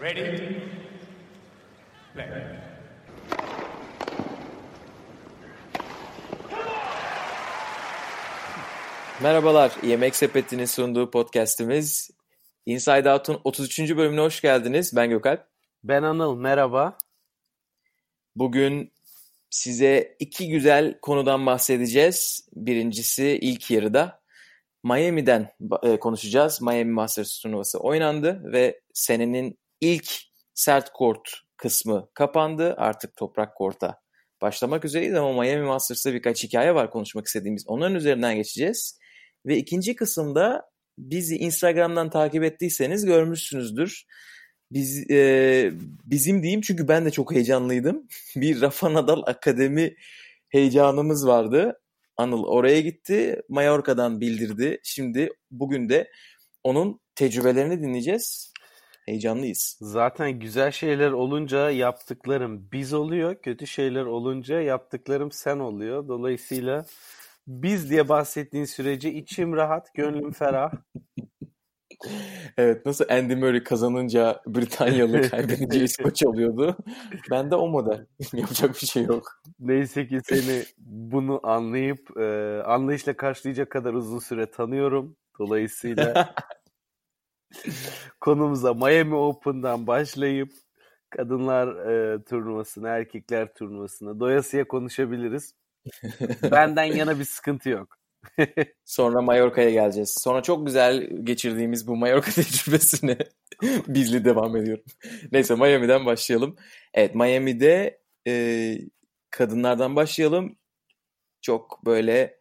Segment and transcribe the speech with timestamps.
[0.00, 0.62] Ready?
[2.14, 2.28] Play.
[9.22, 12.10] Merhabalar, Yemek Sepeti'nin sunduğu podcast'imiz
[12.66, 13.96] Inside Out'un 33.
[13.96, 14.96] bölümüne hoş geldiniz.
[14.96, 15.46] Ben Gökalp.
[15.84, 16.98] Ben Anıl, merhaba.
[18.36, 18.92] Bugün
[19.50, 22.48] size iki güzel konudan bahsedeceğiz.
[22.52, 24.20] Birincisi ilk yarıda
[24.84, 26.62] Miami'den e, konuşacağız.
[26.62, 30.12] Miami Masters turnuvası oynandı ve senenin ilk
[30.54, 32.74] sert kort kısmı kapandı.
[32.78, 34.00] Artık toprak korta
[34.40, 37.64] başlamak üzereyiz ama Miami Masters'ta birkaç hikaye var konuşmak istediğimiz.
[37.66, 38.98] Onların üzerinden geçeceğiz.
[39.46, 44.04] Ve ikinci kısımda bizi Instagram'dan takip ettiyseniz görmüşsünüzdür.
[44.72, 45.70] Biz e,
[46.04, 48.08] bizim diyeyim çünkü ben de çok heyecanlıydım.
[48.36, 49.94] Bir Rafa Nadal Akademi
[50.48, 51.80] heyecanımız vardı.
[52.16, 53.42] Anıl oraya gitti.
[53.48, 54.80] Mallorca'dan bildirdi.
[54.82, 56.10] Şimdi bugün de
[56.64, 58.49] onun tecrübelerini dinleyeceğiz.
[59.10, 59.76] Heyecanlıyız.
[59.80, 63.34] Zaten güzel şeyler olunca yaptıklarım biz oluyor.
[63.42, 66.08] Kötü şeyler olunca yaptıklarım sen oluyor.
[66.08, 66.84] Dolayısıyla
[67.46, 70.72] biz diye bahsettiğin sürece içim rahat, gönlüm ferah.
[72.58, 76.76] Evet nasıl Andy Murray kazanınca Britanyalı kaybedince İskoç oluyordu.
[77.30, 78.06] Ben de o model.
[78.32, 79.42] Yapacak bir şey yok.
[79.58, 85.16] Neyse ki seni bunu anlayıp e, anlayışla karşılayacak kadar uzun süre tanıyorum.
[85.38, 86.34] Dolayısıyla
[88.20, 90.52] konumuza Miami Open'dan başlayıp
[91.10, 95.54] kadınlar e, turnuvasına, erkekler turnuvasına doyasıya konuşabiliriz.
[96.50, 97.96] Benden yana bir sıkıntı yok.
[98.84, 100.14] Sonra Mallorca'ya geleceğiz.
[100.20, 103.18] Sonra çok güzel geçirdiğimiz bu Mallorca tecrübesine
[103.88, 104.84] bizli devam ediyorum.
[105.32, 106.56] Neyse Miami'den başlayalım.
[106.94, 108.74] Evet Miami'de e,
[109.30, 110.56] kadınlardan başlayalım.
[111.40, 112.39] Çok böyle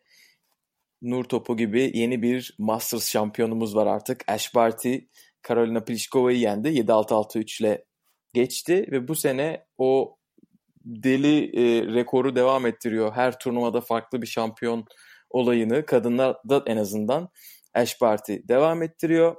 [1.02, 4.24] nur topu gibi yeni bir Masters şampiyonumuz var artık.
[4.28, 4.98] Ash Barty
[5.48, 6.68] Carolina Pliškova'yı yendi.
[6.68, 7.86] 7-6-6-3 ile
[8.34, 10.18] geçti ve bu sene o
[10.86, 13.12] deli e, rekoru devam ettiriyor.
[13.12, 14.86] Her turnuvada farklı bir şampiyon
[15.30, 17.30] olayını kadınlarda en azından
[17.74, 19.36] Ash Barty devam ettiriyor.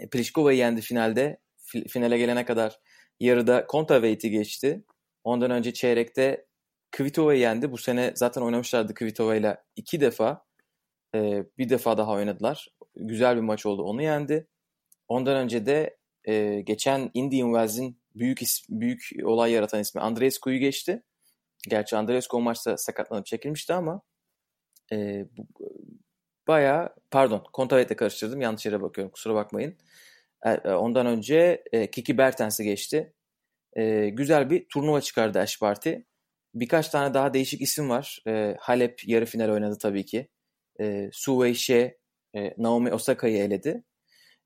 [0.00, 1.38] E, Pliškova'yı yendi finalde.
[1.88, 2.78] Finale gelene kadar
[3.20, 4.84] yarıda Kontaveit'i geçti.
[5.24, 6.46] Ondan önce çeyrekte
[6.90, 7.72] Kvitova'yı yendi.
[7.72, 10.47] Bu sene zaten oynamışlardı Kvitova'yla iki defa.
[11.14, 12.68] Ee, bir defa daha oynadılar.
[12.96, 13.82] Güzel bir maç oldu.
[13.82, 14.48] Onu yendi.
[15.08, 21.02] Ondan önce de e, geçen Indian Wells'in büyük is, büyük olay yaratan ismi Andreescu'yu geçti.
[21.68, 24.02] Gerçi Andreescu o maçta sakatlanıp çekilmişti ama
[24.92, 25.48] e, bu,
[26.48, 28.40] bayağı pardon Kontavet'le karıştırdım.
[28.40, 29.12] Yanlış yere bakıyorum.
[29.12, 29.76] Kusura bakmayın.
[30.44, 33.14] E, ondan önce e, Kiki Bertens'i geçti.
[33.76, 35.92] E, güzel bir turnuva çıkardı Ash Party.
[36.54, 38.22] Birkaç tane daha değişik isim var.
[38.26, 40.28] E, Halep yarı final oynadı tabii ki.
[40.80, 41.98] E, Su Weishe,
[42.36, 43.82] e, Naomi Osaka'yı eledi.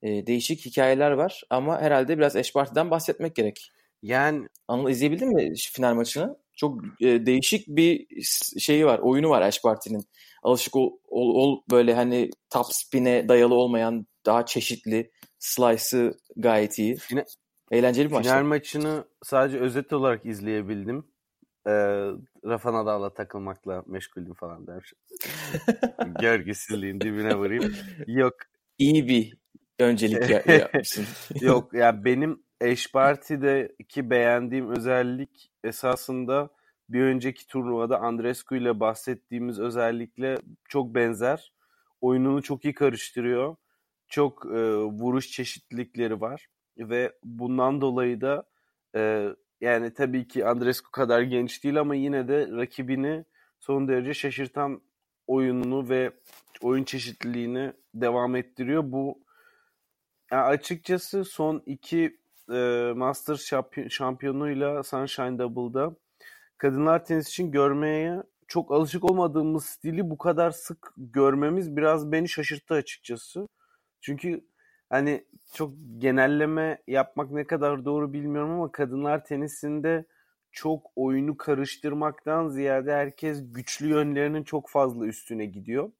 [0.02, 3.70] E, değişik hikayeler var ama herhalde biraz Ash Party'den bahsetmek gerek.
[4.02, 6.36] Yani Anıl izleyebildin mi final maçını?
[6.56, 8.06] Çok e, değişik bir
[8.60, 10.04] şeyi var, oyunu var Ash Party'nin.
[10.42, 16.96] Alışık ol, ol, ol böyle hani top spin'e dayalı olmayan daha çeşitli slice'ı gayet iyi.
[16.96, 17.24] Final,
[17.70, 18.32] Eğlenceli bir maçtı.
[18.32, 21.11] Final maçını sadece özet olarak izleyebildim.
[21.66, 21.72] Ee,
[22.44, 24.92] Rafa Nadal'la takılmakla meşguldüm falan der.
[26.20, 27.74] Görgüsüzlüğün dibine vurayım.
[28.06, 28.34] Yok.
[28.78, 29.36] İyi bir
[29.78, 31.04] öncelik yapmışsın.
[31.40, 36.48] Yok ya yani benim Eş Parti'deki beğendiğim özellik esasında
[36.88, 41.52] bir önceki turnuvada Andrescu ile bahsettiğimiz özellikle çok benzer.
[42.00, 43.56] Oyununu çok iyi karıştırıyor.
[44.08, 46.46] Çok e, vuruş çeşitlilikleri var
[46.78, 48.44] ve bundan dolayı da
[48.96, 49.28] e,
[49.62, 53.24] yani tabii ki Andrescu kadar genç değil ama yine de rakibini
[53.60, 54.82] son derece şaşırtan
[55.26, 56.12] oyununu ve
[56.62, 58.82] oyun çeşitliliğini devam ettiriyor.
[58.86, 59.24] Bu
[60.32, 62.18] yani açıkçası son iki
[62.52, 65.96] e, Masters şampiyon, şampiyonuyla Sunshine Double'da
[66.58, 72.74] kadınlar tenis için görmeye çok alışık olmadığımız stili bu kadar sık görmemiz biraz beni şaşırttı
[72.74, 73.48] açıkçası.
[74.00, 74.44] Çünkü
[74.92, 80.04] hani çok genelleme yapmak ne kadar doğru bilmiyorum ama kadınlar tenisinde
[80.50, 85.92] çok oyunu karıştırmaktan ziyade herkes güçlü yönlerinin çok fazla üstüne gidiyor.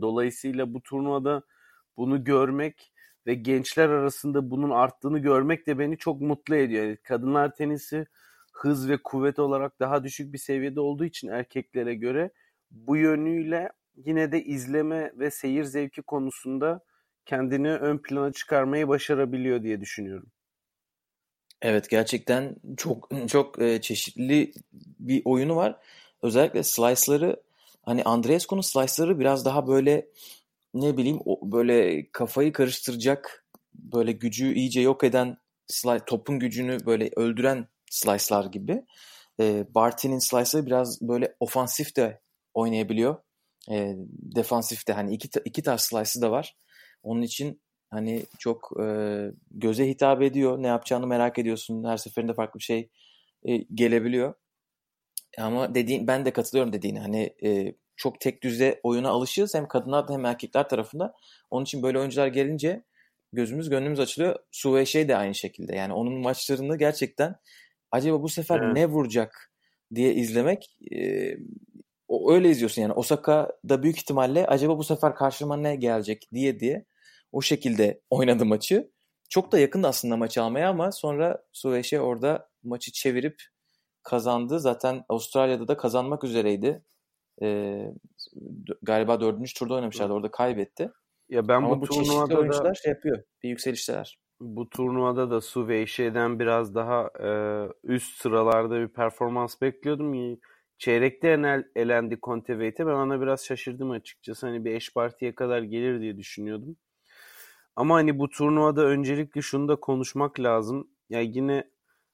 [0.00, 1.42] Dolayısıyla bu turnuvada
[1.96, 2.92] bunu görmek
[3.26, 6.84] ve gençler arasında bunun arttığını görmek de beni çok mutlu ediyor.
[6.84, 8.06] Yani kadınlar tenisi
[8.52, 12.30] hız ve kuvvet olarak daha düşük bir seviyede olduğu için erkeklere göre
[12.70, 16.80] bu yönüyle yine de izleme ve seyir zevki konusunda
[17.26, 20.26] kendini ön plana çıkarmayı başarabiliyor diye düşünüyorum.
[21.62, 24.52] Evet gerçekten çok çok çeşitli
[24.98, 25.76] bir oyunu var.
[26.22, 27.42] Özellikle slice'ları
[27.82, 30.06] hani Andreescu'nun slice'ları biraz daha böyle
[30.74, 35.36] ne bileyim böyle kafayı karıştıracak böyle gücü iyice yok eden
[35.66, 38.84] slice, topun gücünü böyle öldüren slice'lar gibi.
[39.40, 42.20] E, Barty'nin slice'ı biraz böyle ofansif de
[42.54, 43.16] oynayabiliyor.
[43.70, 46.56] E, defansif de hani iki, iki tarz slice'ı da var.
[47.02, 48.86] Onun için hani çok e,
[49.50, 50.62] göze hitap ediyor.
[50.62, 51.84] Ne yapacağını merak ediyorsun.
[51.84, 52.90] Her seferinde farklı bir şey
[53.44, 54.34] e, gelebiliyor.
[55.38, 57.00] Ama dediğin ben de katılıyorum dediğine.
[57.00, 61.14] Hani e, çok tek düze oyuna alışığız hem kadınlar hem erkekler tarafında.
[61.50, 62.82] Onun için böyle oyuncular gelince
[63.32, 64.36] gözümüz gönlümüz açılıyor.
[64.50, 65.76] Suve şey de aynı şekilde.
[65.76, 67.36] Yani onun maçlarını gerçekten
[67.90, 68.74] acaba bu sefer evet.
[68.74, 69.52] ne vuracak
[69.94, 71.30] diye izlemek e,
[72.28, 72.92] öyle izliyorsun yani.
[72.92, 76.84] Osaka'da büyük ihtimalle acaba bu sefer karşıma ne gelecek diye diye
[77.32, 78.90] o şekilde oynadı maçı.
[79.28, 83.42] Çok da yakındı aslında maçı almaya ama sonra Suveşe orada maçı çevirip
[84.02, 84.60] kazandı.
[84.60, 86.84] Zaten Avustralya'da da kazanmak üzereydi.
[87.42, 87.92] Ee,
[88.82, 90.12] galiba dördüncü turda oynamışlardı.
[90.12, 90.90] Orada kaybetti.
[91.28, 93.22] Ya ben Ama bu, bu turnuvada oyuncular da, şey yapıyor.
[93.42, 94.18] Bir yükselişteler.
[94.40, 97.30] Bu turnuvada da Su biraz daha e,
[97.84, 100.38] üst sıralarda bir performans bekliyordum.
[100.78, 102.86] Çeyrekte enel, elendi Conteveit'e.
[102.86, 104.46] Ben ona biraz şaşırdım açıkçası.
[104.46, 106.76] Hani bir eş partiye kadar gelir diye düşünüyordum.
[107.76, 110.88] Ama hani bu turnuvada öncelikle şunu da konuşmak lazım.
[111.10, 111.64] Ya yine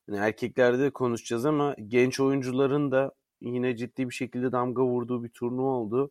[0.09, 5.29] yani erkeklerde de konuşacağız ama genç oyuncuların da yine ciddi bir şekilde damga vurduğu bir
[5.29, 6.11] turnuva oldu.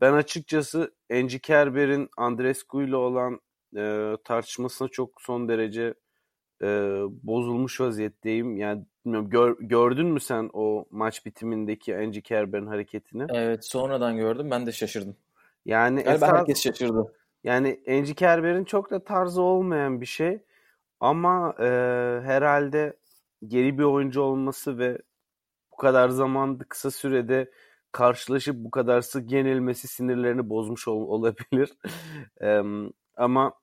[0.00, 3.40] Ben açıkçası Enci Kerber'in Andrescu ile olan
[3.76, 5.94] e, tartışmasına çok son derece
[6.62, 6.66] e,
[7.22, 8.56] bozulmuş vaziyetteyim.
[8.56, 13.26] Yani bilmiyorum gör, gördün mü sen o maç bitimindeki Enci Kerber'in hareketini?
[13.28, 15.16] Evet sonradan gördüm ben de şaşırdım.
[15.64, 17.12] Yani Galiba esas, herkes şaşırdı.
[17.44, 20.42] Yani Enci Kerber'in çok da tarzı olmayan bir şey.
[21.00, 21.64] Ama e,
[22.24, 22.96] herhalde
[23.48, 24.98] geri bir oyuncu olması ve
[25.72, 27.50] bu kadar zaman kısa sürede
[27.92, 31.72] karşılaşıp bu kadar sık yenilmesi sinirlerini bozmuş ol, olabilir.
[32.42, 32.62] e,
[33.16, 33.54] ama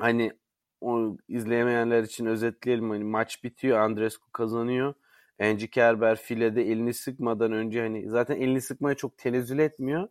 [0.00, 0.32] hani
[0.80, 2.90] o izleyemeyenler için özetleyelim.
[2.90, 3.78] Hani maç bitiyor.
[3.78, 4.94] Andrescu kazanıyor.
[5.38, 10.08] Enci Kerber filede elini sıkmadan önce hani zaten elini sıkmaya çok tenezzül etmiyor.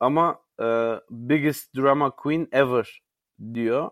[0.00, 3.02] Ama e, biggest drama queen ever
[3.54, 3.90] diyor.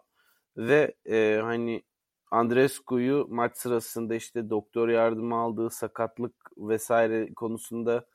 [0.56, 1.82] Ve e, hani
[2.30, 8.06] Andrescu'yu maç sırasında işte doktor yardımı aldığı sakatlık vesaire konusunda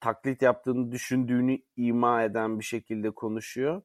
[0.00, 3.82] taklit yaptığını düşündüğünü ima eden bir şekilde konuşuyor.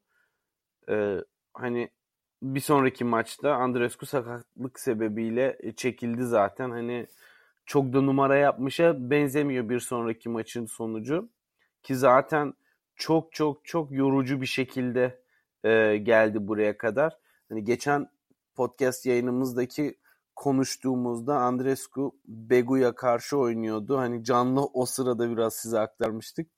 [0.89, 1.17] Ee,
[1.53, 1.89] hani
[2.43, 6.69] bir sonraki maçta Andrescu sakatlık sebebiyle çekildi zaten.
[6.71, 7.07] Hani
[7.65, 11.29] çok da numara yapmışa benzemiyor bir sonraki maçın sonucu.
[11.83, 12.53] Ki zaten
[13.01, 15.21] çok çok çok yorucu bir şekilde
[15.63, 17.17] e, geldi buraya kadar.
[17.49, 18.09] Hani geçen
[18.55, 19.97] podcast yayınımızdaki
[20.35, 23.97] konuştuğumuzda Andrescu Begu'ya karşı oynuyordu.
[23.97, 26.51] Hani canlı o sırada biraz size aktarmıştık.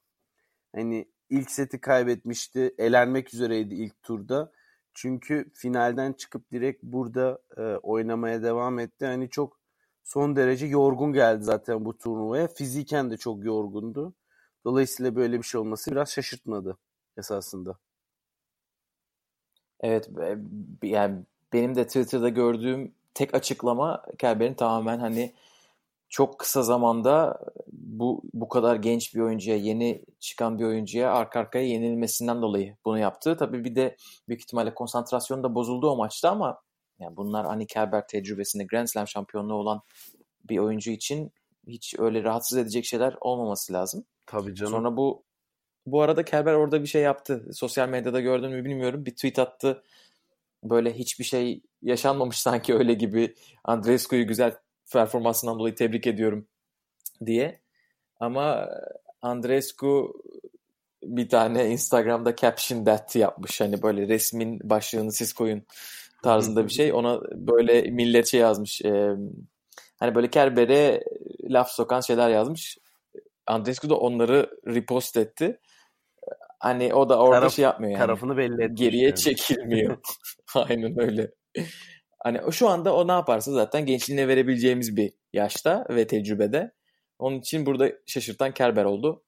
[0.76, 2.76] Hani ilk seti kaybetmişti.
[2.78, 4.52] Elenmek üzereydi ilk turda.
[4.94, 9.06] Çünkü finalden çıkıp direkt burada e, oynamaya devam etti.
[9.06, 9.60] Hani çok
[10.04, 12.48] son derece yorgun geldi zaten bu turnuvaya.
[12.48, 14.14] Fiziken de çok yorgundu.
[14.66, 16.78] Dolayısıyla böyle bir şey olması biraz şaşırtmadı
[17.18, 17.78] esasında.
[19.80, 20.10] Evet
[20.84, 21.24] yani
[21.54, 25.34] benim de Twitter'da gördüğüm tek açıklama Kerber'in tamamen hani
[26.10, 27.40] çok kısa zamanda
[27.72, 33.00] bu bu kadar genç bir oyuncuya, yeni çıkan bir oyuncuya arka arkaya yenilmesinden dolayı bunu
[33.00, 33.38] yaptı.
[33.38, 36.62] Tabii bir de büyük ihtimalle konsantrasyonu da bozuldu o maçta ama
[37.00, 39.82] yani bunlar Annie Kerber tecrübesinde Grand Slam şampiyonluğu olan
[40.50, 41.32] bir oyuncu için
[41.68, 44.06] hiç öyle rahatsız edecek şeyler olmaması lazım.
[44.26, 44.72] Tabii canım.
[44.72, 45.24] Sonra bu
[45.86, 47.50] bu arada Kerber orada bir şey yaptı.
[47.54, 49.06] Sosyal medyada gördün mü bilmiyorum.
[49.06, 49.84] Bir tweet attı.
[50.64, 53.36] Böyle hiçbir şey yaşanmamış sanki öyle gibi.
[53.64, 54.56] Andrescu'yu güzel
[54.94, 56.48] performansından dolayı tebrik ediyorum
[57.26, 57.62] diye.
[58.20, 58.70] Ama
[59.22, 60.14] Andrescu
[61.04, 63.62] bir tane Instagram'da caption that yapmış.
[63.62, 65.64] Hani böyle resmin başlığını siz koyun
[66.24, 66.94] tarzında bir şey.
[66.94, 68.82] Ona böyle millet şey yazmış.
[68.82, 69.16] E,
[70.00, 71.04] hani böyle Kerber'e
[71.44, 72.78] laf sokan şeyler yazmış.
[73.48, 75.60] Andrescu da onları repost etti.
[76.60, 78.00] Hani o da orada Taraf, şey yapmıyor yani.
[78.00, 78.80] Tarafını belli etmiş.
[78.80, 79.16] Geriye yani.
[79.16, 79.98] çekilmiyor.
[80.56, 81.32] Aynen öyle.
[82.20, 86.72] Hani şu anda o ne yaparsa zaten gençliğine verebileceğimiz bir yaşta ve tecrübede.
[87.20, 89.24] Onun için burada şaşırtan Kerber oldu.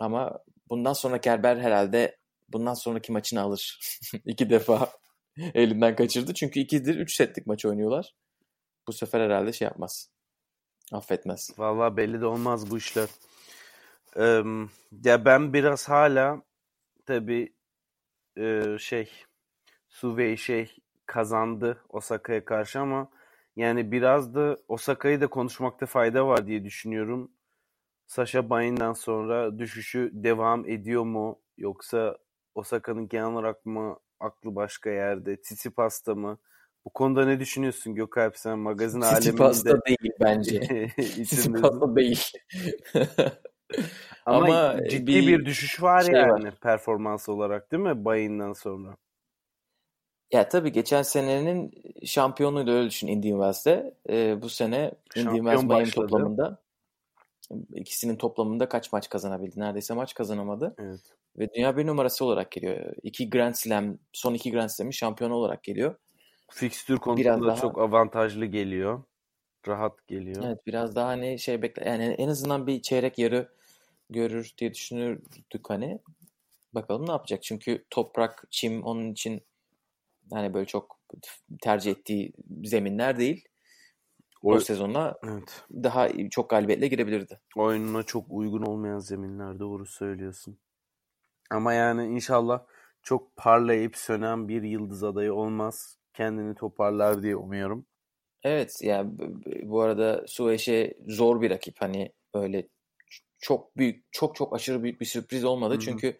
[0.00, 0.38] Ama
[0.70, 2.16] bundan sonra Kerber herhalde
[2.48, 3.78] bundan sonraki maçını alır.
[4.24, 4.88] İki defa
[5.54, 6.34] elinden kaçırdı.
[6.34, 8.14] Çünkü ikidir üç setlik maç oynuyorlar.
[8.88, 10.10] Bu sefer herhalde şey yapmaz.
[10.92, 11.50] Affetmez.
[11.58, 13.08] Vallahi belli de olmaz bu işler.
[14.16, 14.42] Ee,
[15.04, 16.42] ya ben biraz hala
[17.06, 17.52] tabii
[18.38, 19.10] e, şey
[19.88, 20.76] Suvey şey
[21.06, 23.10] kazandı Osaka'ya karşı ama
[23.56, 27.30] yani biraz da Osaka'yı da konuşmakta fayda var diye düşünüyorum.
[28.06, 31.40] Sasha Bain'den sonra düşüşü devam ediyor mu?
[31.56, 32.18] Yoksa
[32.54, 35.40] Osaka'nın genel olarak mı aklı başka yerde?
[35.40, 36.38] Tsitsipas'ta mı?
[36.88, 40.56] O konuda ne düşünüyorsun Gökalp sen magazin Tsitsipas'ta aleminde değil bence.
[40.98, 41.24] içindesin.
[41.24, 42.32] Tsitsipas'ta değil.
[44.26, 46.54] Ama, Ama ciddi bir bir, düşüş var şey yani var.
[46.60, 48.96] performans olarak değil mi Bayin'den sonra?
[50.32, 51.72] Ya tabii geçen senenin
[52.04, 53.94] şampiyonuydu öyle düşün Indian Wells'te.
[54.10, 56.06] Ee, bu sene Şampiyon Miami başladı.
[56.06, 56.62] toplamında
[57.74, 59.60] ikisinin toplamında kaç maç kazanabildi?
[59.60, 60.74] Neredeyse maç kazanamadı.
[60.78, 61.00] Evet.
[61.38, 62.92] Ve dünya bir numarası olarak geliyor.
[63.02, 65.94] İki Grand Slam, son iki Grand Slam'in şampiyonu olarak geliyor.
[66.50, 69.02] Fikstür Biraz konusunda daha çok avantajlı geliyor.
[69.68, 70.44] Rahat geliyor.
[70.46, 73.48] evet biraz daha hani şey bekle yani en azından bir çeyrek yarı
[74.10, 75.98] görür diye düşünürdük hani.
[76.74, 77.42] Bakalım ne yapacak?
[77.42, 79.40] Çünkü toprak, çim onun için
[80.32, 80.98] hani böyle çok
[81.62, 82.32] tercih ettiği
[82.64, 83.48] zeminler değil.
[84.42, 85.64] O, O, sezonla evet.
[85.72, 87.40] daha çok galibiyetle girebilirdi.
[87.56, 90.58] Oyununa çok uygun olmayan zeminler doğru söylüyorsun.
[91.50, 92.62] Ama yani inşallah
[93.02, 95.98] çok parlayıp sönen bir yıldız adayı olmaz.
[96.14, 97.86] Kendini toparlar diye umuyorum.
[98.42, 99.12] Evet yani
[99.62, 101.82] bu arada Sueş'e zor bir rakip.
[101.82, 102.68] Hani öyle
[103.38, 105.74] çok büyük, çok çok aşırı büyük bir sürpriz olmadı.
[105.74, 105.80] Hı hı.
[105.80, 106.18] Çünkü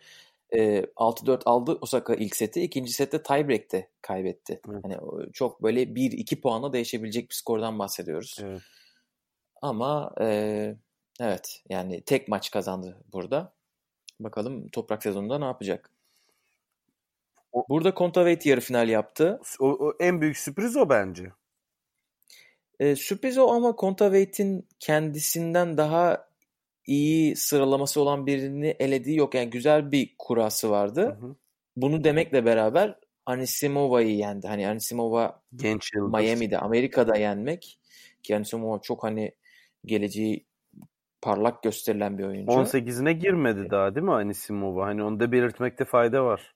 [0.57, 2.63] e, 6-4 aldı Osaka ilk seti.
[2.63, 4.61] ikinci sette tiebreak'te kaybetti.
[4.71, 4.85] Evet.
[4.85, 4.97] Hani
[5.33, 8.39] çok böyle 1-2 puanla değişebilecek bir skordan bahsediyoruz.
[8.43, 8.61] Evet.
[9.63, 10.77] Ama e,
[11.21, 13.53] evet yani tek maç kazandı burada.
[14.21, 15.91] Bakalım toprak sezonunda ne yapacak?
[17.53, 19.41] O- Burada Kontaveit yarı final yaptı.
[19.61, 21.33] O, o en büyük sürpriz o bence.
[22.81, 26.29] E, sürpriz o ama Kontaveit'in kendisinden daha
[26.87, 29.35] iyi sıralaması olan birini elediği yok.
[29.35, 31.19] Yani güzel bir kurası Hı vardı.
[31.21, 31.37] hı.
[31.77, 34.47] Bunu demekle beraber Anisimova'yı yendi.
[34.47, 36.13] Hani Anisimova Genç yıldız.
[36.13, 37.79] Miami'de, Amerika'da yenmek
[38.23, 39.33] ki Anisimova çok hani
[39.85, 40.47] geleceği
[41.23, 42.53] parlak gösterilen bir oyuncu.
[42.53, 44.87] 18'ine girmedi daha değil mi Anisimova?
[44.87, 46.55] Hani onu da belirtmekte fayda var.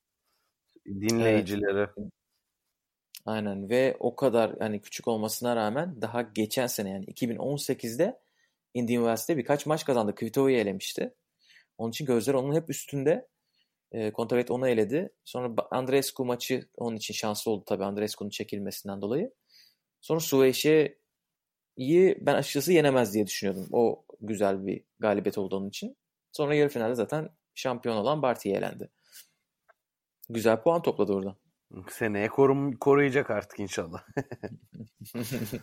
[0.87, 1.91] Dinleyicilere.
[3.27, 8.21] Aynen ve o kadar hani küçük olmasına rağmen daha geçen sene yani 2018'de
[8.75, 10.15] Indian Wells'te birkaç maç kazandı.
[10.15, 11.15] Kvitova'yı elemişti.
[11.79, 13.29] Onun için gözler onun hep üstünde.
[13.93, 15.12] E, Kontaveit onu eledi.
[15.25, 19.33] Sonra Andreescu maçı onun için şanslı oldu tabii Andreescu'nun çekilmesinden dolayı.
[20.01, 23.69] Sonra Sueşe'yi ben açıkçası yenemez diye düşünüyordum.
[23.73, 25.97] O güzel bir galibiyet oldu onun için.
[26.33, 28.91] Sonra yarı finalde zaten şampiyon olan Barty'ye elendi.
[30.33, 31.37] Güzel puan topladı oradan.
[31.91, 34.07] Seneye korum, koruyacak artık inşallah.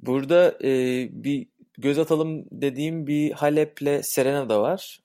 [0.00, 0.68] Burada e,
[1.12, 5.00] bir göz atalım dediğim bir Halep'le Serena da var.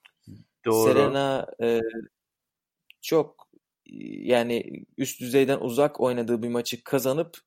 [0.66, 0.94] Doğru.
[0.94, 1.82] Serena e,
[3.02, 3.50] çok
[4.24, 7.38] yani üst düzeyden uzak oynadığı bir maçı kazanıp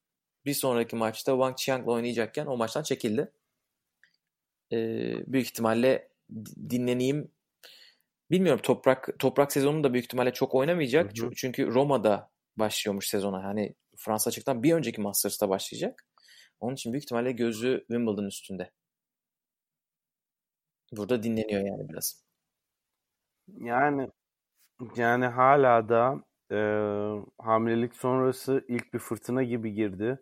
[0.44, 3.32] bir sonraki maçta Wang Qiang'la oynayacakken o maçtan çekildi.
[4.72, 4.76] E,
[5.32, 7.30] büyük ihtimalle di- dinleneyim.
[8.30, 11.06] Bilmiyorum toprak toprak sezonu da büyük ihtimalle çok oynamayacak.
[11.18, 11.30] Hı hı.
[11.30, 13.44] Çü- Çünkü Roma'da başlıyormuş sezona.
[13.44, 16.06] Hani Fransa açıktan bir önceki Masters'ta başlayacak.
[16.60, 18.70] Onun için büyük ihtimalle gözü Wimbledon üstünde.
[20.92, 22.24] Burada dinleniyor yani biraz.
[23.60, 24.10] Yani
[24.96, 26.56] yani hala da e,
[27.38, 30.18] hamilelik sonrası ilk bir fırtına gibi girdi.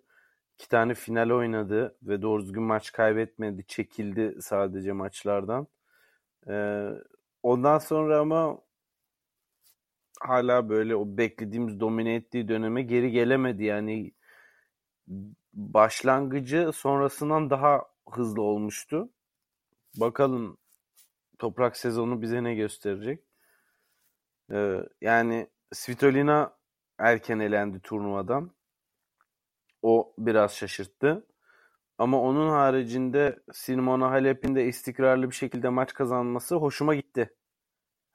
[0.59, 3.65] İki tane final oynadı ve doğru düzgün maç kaybetmedi.
[3.69, 5.67] Çekildi sadece maçlardan.
[6.51, 6.55] E,
[7.43, 8.59] ondan sonra ama
[10.21, 13.65] hala böyle o beklediğimiz domine ettiği döneme geri gelemedi.
[13.65, 14.13] Yani
[15.53, 19.11] başlangıcı sonrasından daha hızlı olmuştu.
[19.97, 20.59] Bakalım
[21.39, 23.25] toprak sezonu bize ne gösterecek?
[24.53, 26.57] Ee, yani Svitolina
[26.99, 28.51] erken elendi turnuvadan.
[29.83, 31.27] O biraz şaşırttı.
[31.99, 37.35] Ama onun haricinde Simona Halep'in de istikrarlı bir şekilde maç kazanması hoşuma gitti.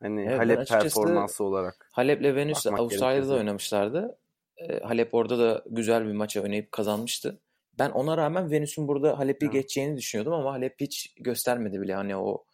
[0.02, 1.90] Hani Evet, Halep performansı olarak.
[1.92, 4.18] Halep'le Venüs Avustralya'da da oynamışlardı.
[4.58, 7.40] E, Halep orada da güzel bir maça oynayıp kazanmıştı.
[7.80, 9.54] Ben ona rağmen Venüs'ün burada Halep'i Evet.
[9.54, 11.96] geçeceğini düşünüyordum ama Halep hiç göstermedi bile.
[11.96, 12.46] Hani o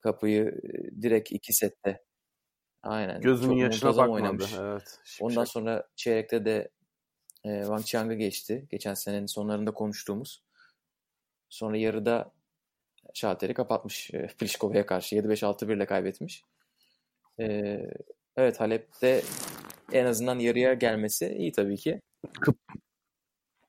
[0.00, 2.02] kapıyı e, direkt iki sette.
[2.82, 3.20] Aynen.
[3.20, 4.10] Gözünün yaşına bakmadı.
[4.10, 4.54] oynamış.
[4.60, 4.98] Evet.
[5.20, 5.48] Ondan Şimşek.
[5.52, 6.70] sonra çeyrekte de
[7.44, 8.66] e, Wang Qiang'ı geçti.
[8.70, 10.44] Geçen senenin sonlarında konuştuğumuz.
[11.54, 12.32] Sonra yarıda
[13.14, 15.16] şalteri kapatmış e, Pliškovi'ye karşı.
[15.16, 16.44] 7-5-6-1 ile kaybetmiş.
[17.40, 17.46] E,
[18.36, 19.22] evet Halep'te
[19.92, 22.00] en azından yarıya gelmesi iyi tabii ki.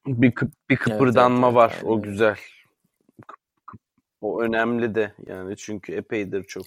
[0.08, 1.76] Bir, kıp- bir kıpırdanma evet, evet, var.
[1.78, 2.36] aynen O güzel.
[3.28, 3.38] Kıp-
[3.68, 3.80] kıp-
[4.22, 6.66] O önemli de yani çünkü epeydir çok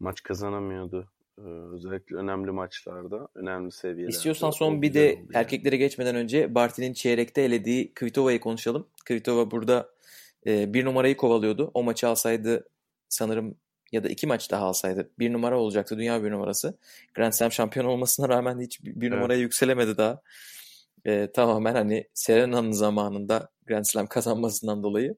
[0.00, 1.08] maç kazanamıyordu.
[1.38, 1.42] Ee,
[1.72, 4.16] özellikle önemli maçlarda, önemli seviyelerde.
[4.16, 5.26] İstiyorsan son bir de yani.
[5.34, 8.88] erkeklere geçmeden önce Barty'nin çeyrekte elediği Kvitova'yı konuşalım.
[9.04, 9.93] Kvitova burada
[10.46, 11.70] e, bir numarayı kovalıyordu.
[11.74, 12.68] O maçı alsaydı
[13.08, 13.56] sanırım
[13.92, 15.98] ya da iki maç daha alsaydı bir numara olacaktı.
[15.98, 16.78] Dünya bir numarası.
[17.14, 19.16] Grand Slam şampiyon olmasına rağmen hiç bir bir Evet.
[19.16, 20.20] numaraya yükselemedi daha.
[21.06, 25.16] e, tamamen hani Serena'nın zamanında Grand Slam kazanmasından dolayı.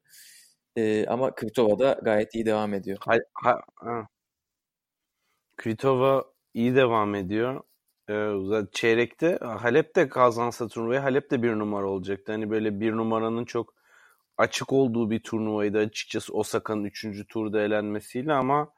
[0.77, 2.99] E, ama Kvitova da gayet iyi devam ediyor.
[3.01, 4.09] Ha, ha, ha.
[5.57, 7.63] Kvitova iyi devam ediyor.
[8.11, 8.33] Ee,
[8.73, 12.33] çeyrekte Halep de kazansa turnuvayı Halep de bir numara olacaktı.
[12.33, 13.75] Hani böyle bir numaranın çok
[14.37, 17.27] açık olduğu bir turnuvaydı açıkçası Osaka'nın 3.
[17.29, 18.73] turda elenmesiyle ama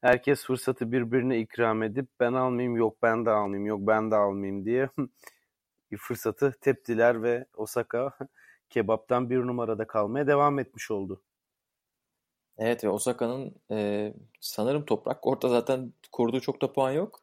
[0.00, 4.64] herkes fırsatı birbirine ikram edip ben almayayım yok ben de almayayım yok ben de almayayım
[4.64, 4.88] diye
[5.90, 8.18] bir fırsatı teptiler ve Osaka
[8.70, 11.22] kebaptan bir numarada kalmaya devam etmiş oldu.
[12.58, 17.20] Evet ve Osaka'nın e, sanırım toprak orta zaten kurduğu çok da puan yok.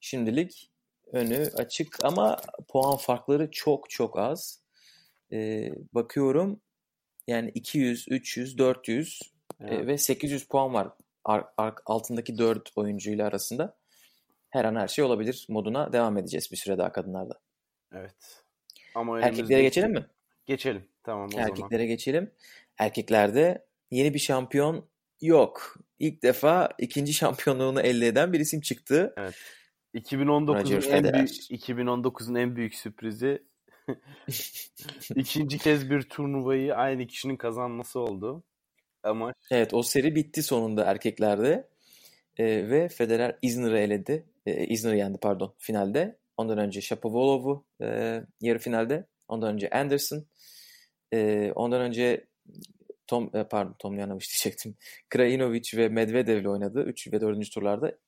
[0.00, 0.70] Şimdilik
[1.12, 4.62] önü açık ama puan farkları çok çok az.
[5.32, 6.60] E, bakıyorum
[7.26, 9.20] yani 200, 300, 400
[9.60, 9.72] evet.
[9.72, 10.88] e, ve 800 puan var
[11.24, 13.76] ar, ar, altındaki 4 oyuncuyla arasında.
[14.50, 17.40] Her an her şey olabilir moduna devam edeceğiz bir süre daha kadınlarda.
[17.94, 18.44] Evet.
[18.94, 20.06] Ama Erkeklere geçelim mi?
[20.46, 20.84] Geçelim.
[21.02, 21.86] Tamam o Erkeklere zaman.
[21.86, 22.30] geçelim.
[22.78, 24.88] Erkeklerde yeni bir şampiyon
[25.20, 25.76] yok.
[25.98, 29.14] İlk defa ikinci şampiyonluğunu elde eden bir isim çıktı.
[29.16, 29.34] Evet.
[29.94, 33.42] 2019'un en büyük 2019'un en büyük sürprizi
[35.16, 38.42] ikinci kez bir turnuvayı aynı kişinin kazanması oldu.
[39.02, 41.68] Ama Evet o seri bitti sonunda erkeklerde.
[42.38, 44.26] Ee, ve Federer Isner'ı eledi.
[44.46, 46.18] Ee, Isner'ı yendi pardon finalde.
[46.36, 49.06] Ondan önce Shapovalov'u e, yarı finalde.
[49.28, 50.26] Ondan önce Anderson.
[51.12, 52.26] E, ondan önce
[53.06, 54.76] Tom e, pardon Tom Tomljanovic diyecektim.
[55.10, 57.50] Krajinovic ve Medvedev'le oynadı 3 ve 4.
[57.50, 57.98] turlarda.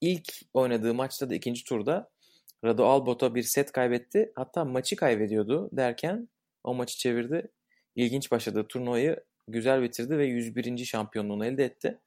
[0.00, 2.10] İlk oynadığı maçta da ikinci turda
[2.66, 4.32] Rado Albot'a bir set kaybetti.
[4.36, 6.28] Hatta maçı kaybediyordu derken
[6.64, 7.48] o maçı çevirdi.
[7.96, 10.84] İlginç başladığı turnuvayı güzel bitirdi ve 101.
[10.84, 12.00] şampiyonluğunu elde etti.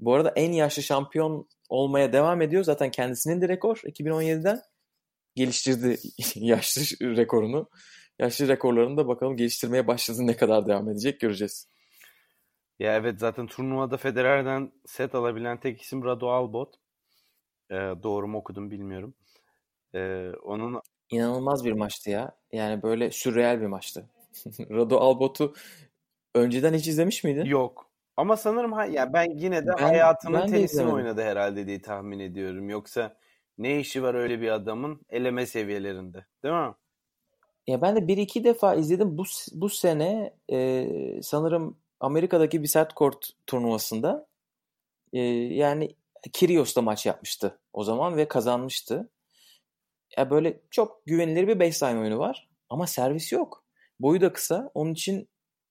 [0.00, 2.64] Bu arada en yaşlı şampiyon olmaya devam ediyor.
[2.64, 4.60] Zaten kendisinin de rekor 2017'den
[5.34, 5.98] geliştirdi
[6.34, 6.82] yaşlı
[7.16, 7.70] rekorunu.
[8.18, 11.68] Yaşlı rekorlarını da bakalım geliştirmeye başladı ne kadar devam edecek göreceğiz.
[12.78, 16.74] Ya evet zaten turnuvada Federer'den set alabilen tek isim Rado Albot.
[17.70, 19.14] Ee, doğru mu okudum bilmiyorum.
[19.94, 22.36] Ee, onun inanılmaz bir maçtı ya.
[22.52, 24.04] Yani böyle sürreal bir maçtı.
[24.70, 25.54] Rado Albot'u
[26.34, 27.44] önceden hiç izlemiş miydin?
[27.44, 27.90] Yok.
[28.16, 32.18] Ama sanırım ha, ya ben yine de ben, hayatının ben tenisini oynadı herhalde diye tahmin
[32.18, 32.70] ediyorum.
[32.70, 33.16] Yoksa
[33.58, 36.74] ne işi var öyle bir adamın eleme seviyelerinde, değil mi?
[37.66, 39.18] Ya ben de bir iki defa izledim.
[39.18, 40.88] Bu bu sene e,
[41.22, 44.26] sanırım Amerika'daki bir set court turnuvasında
[45.12, 45.20] e,
[45.54, 45.96] yani
[46.32, 49.08] Kyrgios'ta maç yapmıştı o zaman ve kazanmıştı.
[50.16, 53.64] Ya böyle çok güvenilir bir baseline oyunu var ama servis yok.
[54.00, 54.70] Boyu da kısa.
[54.74, 55.28] Onun için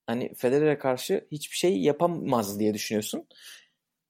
[0.07, 3.27] hani Federer'e karşı hiçbir şey yapamaz diye düşünüyorsun.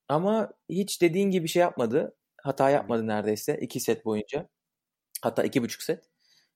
[0.10, 2.16] Ama hiç dediğin gibi şey yapmadı.
[2.44, 4.50] Hata yapmadı neredeyse iki set boyunca.
[5.22, 6.04] Hatta iki buçuk set.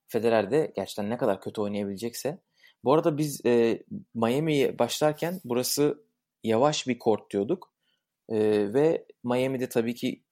[0.08, 2.38] Federer de gerçekten ne kadar kötü oynayabilecekse.
[2.84, 3.82] Bu arada biz e,
[4.14, 6.04] Miami'ye başlarken burası
[6.44, 7.74] yavaş bir kort diyorduk.
[8.28, 8.38] E,
[8.74, 10.22] ve Miami'de tabii ki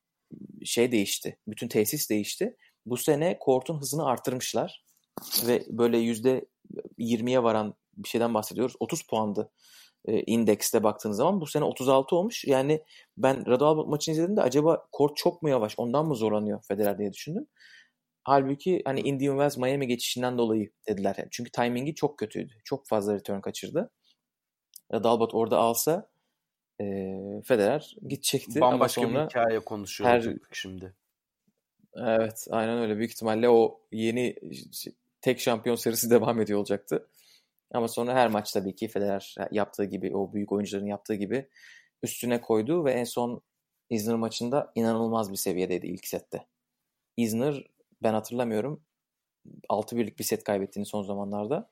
[0.65, 1.39] şey değişti.
[1.49, 2.57] Bütün tesis değişti.
[2.91, 4.85] Bu sene kortun hızını arttırmışlar.
[5.47, 6.45] Ve böyle yüzde
[6.99, 8.77] 20'ye varan bir şeyden bahsediyoruz.
[8.81, 9.51] 30 puandı
[10.05, 11.41] e, indekste baktığınız zaman.
[11.41, 12.45] Bu sene 36 olmuş.
[12.45, 12.85] Yani
[13.17, 17.47] ben Radal maçını izlediğimde acaba kort çok mu yavaş ondan mı zorlanıyor Federer diye düşündüm.
[18.23, 21.15] Halbuki hani Indian Wells Miami geçişinden dolayı dediler.
[21.19, 22.55] Yani çünkü timingi çok kötüydü.
[22.65, 23.91] Çok fazla return kaçırdı.
[24.93, 26.11] Dalbat orada alsa
[26.81, 26.85] e,
[27.45, 28.61] Federer gidecekti.
[28.61, 30.35] Bambaşka Ama sonra bir hikaye konuşuyor her...
[30.53, 30.95] şimdi.
[31.97, 32.99] Evet aynen öyle.
[32.99, 34.37] Büyük ihtimalle o yeni
[35.21, 37.09] tek şampiyon serisi devam ediyor olacaktı.
[37.75, 41.49] Ama sonra her maç tabii ki Federer yaptığı gibi, o büyük oyuncuların yaptığı gibi
[42.03, 43.43] üstüne koydu ve en son
[43.91, 46.47] Isner maçında inanılmaz bir seviyedeydi ilk sette.
[47.17, 47.65] Isner
[48.03, 48.83] ben hatırlamıyorum
[49.69, 51.71] 6 birlik bir set kaybettiğini son zamanlarda.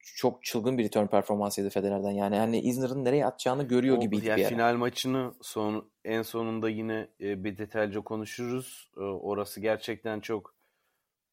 [0.00, 2.10] Çok çılgın bir return performansıydı Federer'den.
[2.10, 4.48] Yani hani Isner'ın nereye atacağını görüyor o, gibiydi yani bir ara.
[4.48, 8.90] Final maçını son en sonunda yine e, bir detaylıca konuşuruz.
[8.96, 10.54] E, orası gerçekten çok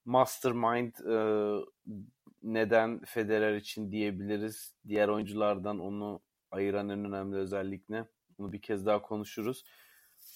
[0.06, 1.18] mastermind e,
[2.44, 4.76] neden Federer için diyebiliriz.
[4.88, 8.06] Diğer oyunculardan onu ayıran en önemli özellik ne?
[8.38, 9.64] Bunu bir kez daha konuşuruz.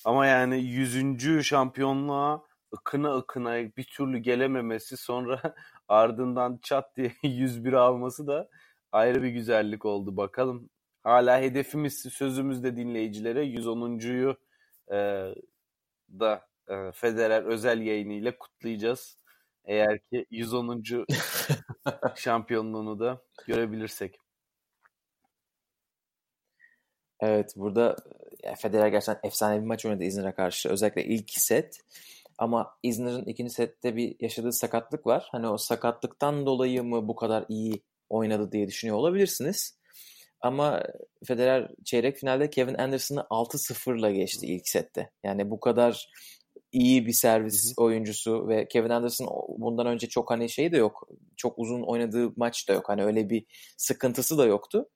[0.06, 1.44] Ama yani 100.
[1.44, 5.56] şampiyonluğa ıkına ıkına bir türlü gelememesi sonra
[5.89, 8.49] ardından çat diye 101 alması da
[8.91, 10.17] ayrı bir güzellik oldu.
[10.17, 10.69] Bakalım
[11.04, 14.38] hala hedefimiz sözümüzde dinleyicilere 110.yu
[14.91, 14.97] e,
[16.19, 19.17] da e, Federer özel yayınıyla kutlayacağız.
[19.65, 20.84] Eğer ki 110.
[22.15, 24.19] şampiyonluğunu da görebilirsek.
[27.19, 27.95] Evet burada
[28.58, 30.69] Federer gerçekten efsane bir maç oynadı İzmir'e karşı.
[30.69, 31.80] Özellikle ilk set.
[32.39, 35.28] Ama Isner'ın ikinci sette bir yaşadığı sakatlık var.
[35.32, 39.80] Hani o sakatlıktan dolayı mı bu kadar iyi oynadı diye düşünüyor olabilirsiniz.
[40.41, 40.84] Ama
[41.28, 45.12] Federer çeyrek finalde Kevin Anderson'ı 6-0'la geçti ilk sette.
[45.23, 46.10] Yani bu kadar
[46.71, 51.08] iyi bir servis oyuncusu ve Kevin Anderson bundan önce çok hani şey de yok.
[51.38, 52.89] Çok uzun oynadığı maç da yok.
[52.89, 53.45] Hani öyle bir
[53.78, 54.89] sıkıntısı da yoktu.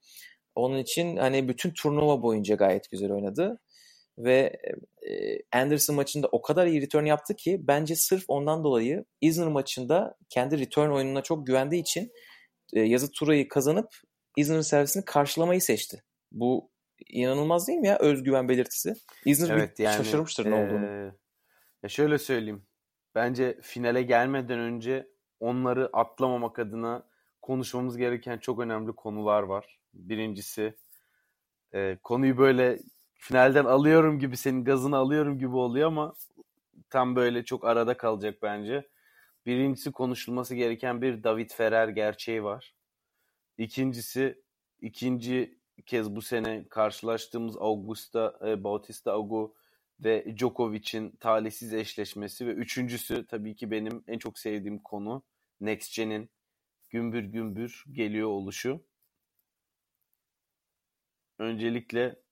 [0.55, 3.59] Onun için hani bütün turnuva boyunca gayet güzel oynadı.
[4.17, 4.61] Ve
[5.09, 10.17] e, Anderson maçında o kadar iyi return yaptı ki bence sırf ondan dolayı Isner maçında
[10.29, 12.11] kendi return oyununa çok güvendiği için
[12.73, 13.89] e, yazı turayı kazanıp
[14.37, 16.03] Isner'ın servisini karşılamayı seçti.
[16.31, 16.71] Bu
[17.09, 18.93] inanılmaz değil mi ya özgüven belirtisi?
[19.25, 21.13] Isner evet, bir yani, şaşırmıştır ne olduğunu.
[21.83, 22.65] ya şöyle söyleyeyim.
[23.15, 25.07] Bence finale gelmeden önce
[25.39, 27.07] onları atlamamak adına
[27.41, 29.79] konuşmamız gereken çok önemli konular var.
[29.93, 30.73] Birincisi
[31.73, 32.79] e, konuyu böyle
[33.23, 36.13] finalden alıyorum gibi senin gazını alıyorum gibi oluyor ama
[36.89, 38.89] tam böyle çok arada kalacak bence.
[39.45, 42.75] Birincisi konuşulması gereken bir David Ferrer gerçeği var.
[43.57, 44.43] İkincisi
[44.81, 49.55] ikinci kez bu sene karşılaştığımız Augusta e, Bautista Agu
[49.99, 55.23] ve Djokovic'in talihsiz eşleşmesi ve üçüncüsü tabii ki benim en çok sevdiğim konu
[55.61, 56.29] Next Gen'in
[56.89, 58.83] gümbür gümbür geliyor oluşu.
[61.39, 62.22] Öncelikle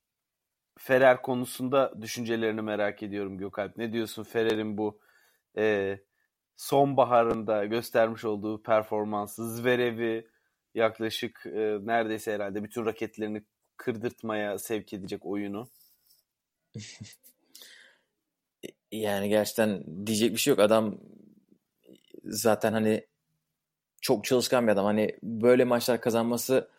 [0.77, 3.77] Ferrer konusunda düşüncelerini merak ediyorum Gökalp.
[3.77, 4.99] Ne diyorsun Ferrer'in bu
[5.57, 5.99] e,
[6.57, 10.27] sonbaharında göstermiş olduğu performansı, Zverev'i
[10.75, 13.43] yaklaşık e, neredeyse herhalde bütün raketlerini
[13.77, 15.69] kırdırtmaya sevk edecek oyunu.
[18.91, 20.59] yani gerçekten diyecek bir şey yok.
[20.59, 20.97] Adam
[22.23, 23.07] zaten hani
[24.01, 24.85] çok çalışkan bir adam.
[24.85, 26.69] Hani böyle maçlar kazanması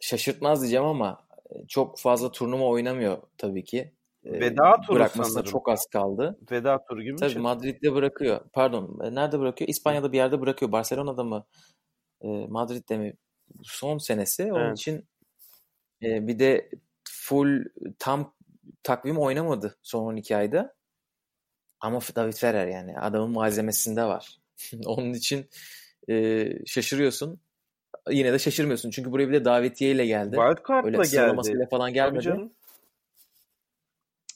[0.00, 1.26] şaşırtmaz diyeceğim ama
[1.68, 3.92] çok fazla turnuva oynamıyor tabii ki.
[4.24, 5.50] Veda turu Bırakmasına sanırım.
[5.50, 6.38] çok az kaldı.
[6.50, 7.42] Veda turu gibi Tabii şey.
[7.42, 8.40] Madrid'de bırakıyor.
[8.52, 9.68] Pardon e, nerede bırakıyor?
[9.68, 10.72] İspanya'da bir yerde bırakıyor.
[10.72, 11.46] Barcelona'da mı?
[12.48, 13.14] Madrid'de mi?
[13.62, 14.52] Son senesi.
[14.52, 14.78] Onun evet.
[14.78, 15.08] için
[16.02, 16.70] bir de
[17.08, 17.64] full
[17.98, 18.34] tam
[18.82, 20.74] takvim oynamadı son 12 ayda.
[21.80, 24.38] Ama David Ferrer yani adamın malzemesinde var.
[24.86, 25.48] Onun için
[26.08, 27.40] e, şaşırıyorsun
[28.10, 28.90] yine de şaşırmıyorsun.
[28.90, 30.36] Çünkü buraya bir de davetiyeyle geldi.
[30.36, 31.66] Wildcard'la geldi.
[31.70, 32.50] falan gelmedi.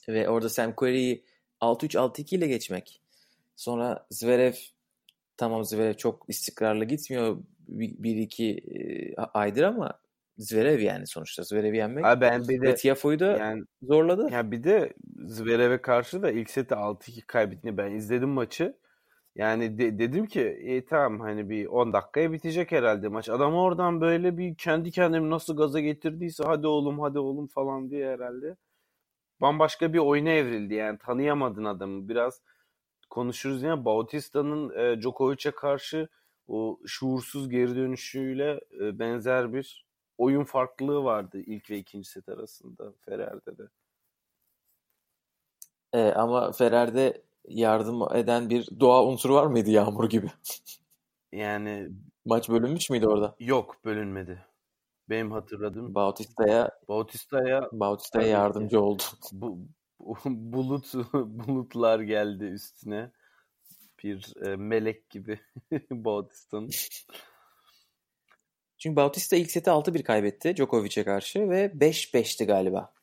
[0.09, 1.23] Ve orada Sam Querrey'i
[1.61, 3.01] 6-3-6-2 ile geçmek.
[3.55, 4.53] Sonra Zverev
[5.37, 7.37] tamam Zverev çok istikrarlı gitmiyor
[7.67, 9.99] bir iki e, aydır ama
[10.37, 12.05] Zverev yani sonuçta Zverev'i yenmek.
[12.05, 14.29] Abi ben bir de ve Tiafoe'yu da yani, zorladı.
[14.31, 14.93] Ya bir de
[15.25, 18.75] Zverev'e karşı da ilk seti 6-2 kaybettiğini ben izledim maçı.
[19.35, 23.29] Yani de, dedim ki e, tamam hani bir 10 dakikaya bitecek herhalde maç.
[23.29, 28.09] Adam oradan böyle bir kendi kendimi nasıl gaza getirdiyse hadi oğlum hadi oğlum falan diye
[28.13, 28.57] herhalde.
[29.41, 32.09] Bambaşka bir oyuna evrildi yani tanıyamadın adamı.
[32.09, 32.41] Biraz
[33.09, 36.09] konuşuruz ya Bautista'nın e, Djokovic'e karşı
[36.47, 39.85] o şuursuz geri dönüşüyle e, benzer bir
[40.17, 43.63] oyun farklılığı vardı ilk ve ikinci set arasında Ferrer'de de.
[45.93, 50.27] E, ama Ferrer'de yardım eden bir doğa unsuru var mıydı Yağmur gibi?
[51.31, 51.89] Yani
[52.25, 53.35] maç bölünmüş müydü orada?
[53.39, 54.45] Yok bölünmedi.
[55.09, 59.03] Benim hatırladığım Bautista'ya Bautista'ya Bautista'ya yardımcı oldu.
[59.31, 59.59] Bu,
[60.25, 63.11] bulut bulutlar geldi üstüne.
[64.03, 65.39] Bir e, melek gibi
[65.91, 66.69] Bautista'nın.
[68.77, 72.93] Çünkü Bautista ilk seti 6-1 kaybetti Djokovic'e karşı ve 5-5'ti galiba.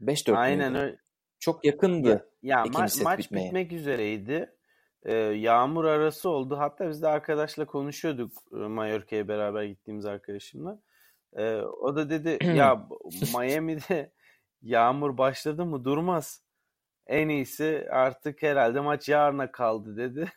[0.00, 1.01] 5-4 Aynen öyle.
[1.42, 2.28] Çok yakındı.
[2.42, 3.46] Ya, ma- maç bitmeye.
[3.46, 4.54] bitmek üzereydi.
[5.02, 6.58] Ee, yağmur arası oldu.
[6.58, 10.80] Hatta biz de arkadaşla konuşuyorduk e, Mallorca'ya beraber gittiğimiz arkadaşımla.
[11.36, 12.88] Ee, o da dedi ya
[13.38, 14.12] Miami'de
[14.62, 16.42] yağmur başladı mı durmaz.
[17.06, 20.32] En iyisi artık herhalde maç yarına kaldı dedi.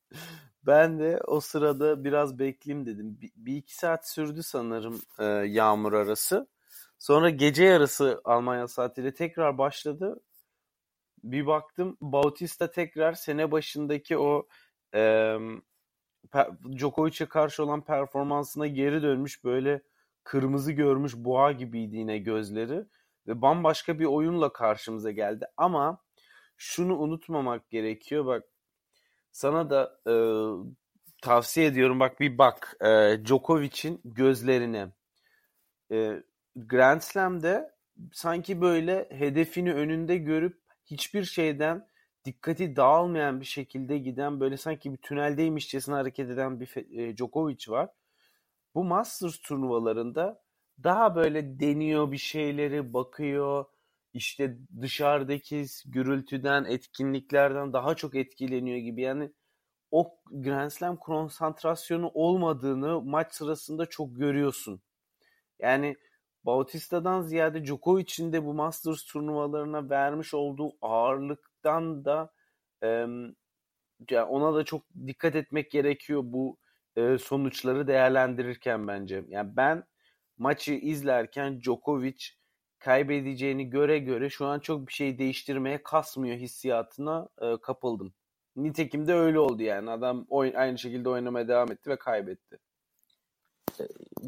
[0.66, 3.20] ben de o sırada biraz bekleyeyim dedim.
[3.20, 6.48] Bir, bir iki saat sürdü sanırım e, yağmur arası.
[6.98, 10.20] Sonra gece yarısı Almanya saatiyle tekrar başladı
[11.24, 14.48] bir baktım Bautista tekrar sene başındaki o
[14.94, 15.36] e,
[16.76, 19.82] Djokovic'e karşı olan performansına geri dönmüş böyle
[20.24, 22.84] kırmızı görmüş boğa gibiydi yine gözleri
[23.26, 25.46] ve bambaşka bir oyunla karşımıza geldi.
[25.56, 26.02] Ama
[26.56, 28.44] şunu unutmamak gerekiyor bak
[29.32, 30.14] sana da e,
[31.22, 32.00] tavsiye ediyorum.
[32.00, 34.92] Bak bir bak e, Djokovic'in gözlerine.
[35.92, 36.22] E,
[36.56, 37.72] Grand Slam'de
[38.12, 41.88] sanki böyle hedefini önünde görüp hiçbir şeyden
[42.24, 47.90] dikkati dağılmayan bir şekilde giden böyle sanki bir tüneldeymişçesine hareket eden bir e, Djokovic var.
[48.74, 50.42] Bu Masters turnuvalarında
[50.84, 53.64] daha böyle deniyor bir şeyleri bakıyor.
[54.14, 59.02] işte dışarıdaki gürültüden, etkinliklerden daha çok etkileniyor gibi.
[59.02, 59.32] Yani
[59.90, 64.82] o Grand Slam konsantrasyonu olmadığını maç sırasında çok görüyorsun.
[65.60, 65.96] Yani
[66.44, 72.32] Bautista'dan ziyade Djokovic'in de bu Masters turnuvalarına vermiş olduğu ağırlıktan da
[72.82, 73.06] e,
[74.28, 76.56] ona da çok dikkat etmek gerekiyor bu
[76.96, 79.24] e, sonuçları değerlendirirken bence.
[79.28, 79.84] Yani ben
[80.38, 82.24] maçı izlerken Djokovic
[82.78, 88.14] kaybedeceğini göre göre şu an çok bir şey değiştirmeye kasmıyor hissiyatına e, kapıldım.
[88.56, 89.90] Nitekim de öyle oldu yani.
[89.90, 92.58] Adam oyun, aynı şekilde oynamaya devam etti ve kaybetti.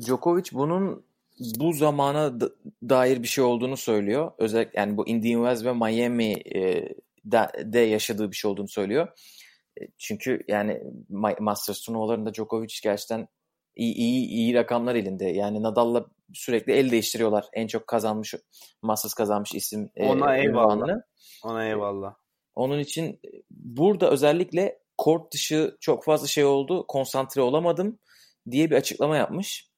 [0.00, 1.07] Djokovic bunun
[1.40, 2.40] bu zamana
[2.83, 4.33] dair bir şey olduğunu söylüyor.
[4.38, 6.88] Özellikle yani bu Indian Wells ve Miami e,
[7.73, 9.09] de yaşadığı bir şey olduğunu söylüyor.
[9.81, 10.83] E, çünkü yani
[11.40, 13.29] Masters turnuvalarında Djokovic gerçekten
[13.77, 15.25] iyi, iyi, iyi rakamlar elinde.
[15.25, 17.44] Yani Nadal'la sürekli el değiştiriyorlar.
[17.53, 18.35] En çok kazanmış,
[18.83, 19.90] Masters kazanmış isim.
[19.97, 20.88] E, Ona e, eyvallah.
[21.44, 22.14] Ona eyvallah.
[22.55, 23.20] Onun için
[23.51, 26.87] burada özellikle kort dışı çok fazla şey oldu.
[26.88, 27.99] Konsantre olamadım
[28.51, 29.74] diye bir açıklama yapmış.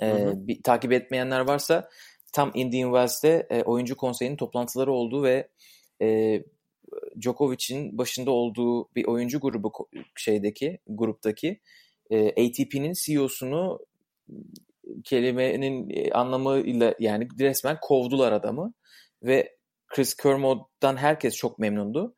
[0.00, 1.88] Ee, bir, takip etmeyenler varsa
[2.32, 5.48] tam Indian Wells'te e, oyuncu konseyinin toplantıları oldu ve
[6.02, 6.38] e,
[7.20, 9.72] Djokovic'in başında olduğu bir oyuncu grubu
[10.16, 11.60] şeydeki gruptaki
[12.10, 13.78] e, ATP'nin CEO'sunu
[15.04, 18.74] kelimenin e, anlamıyla yani resmen kovdular adamı
[19.22, 22.16] ve Chris Kermod'dan herkes çok memnundu.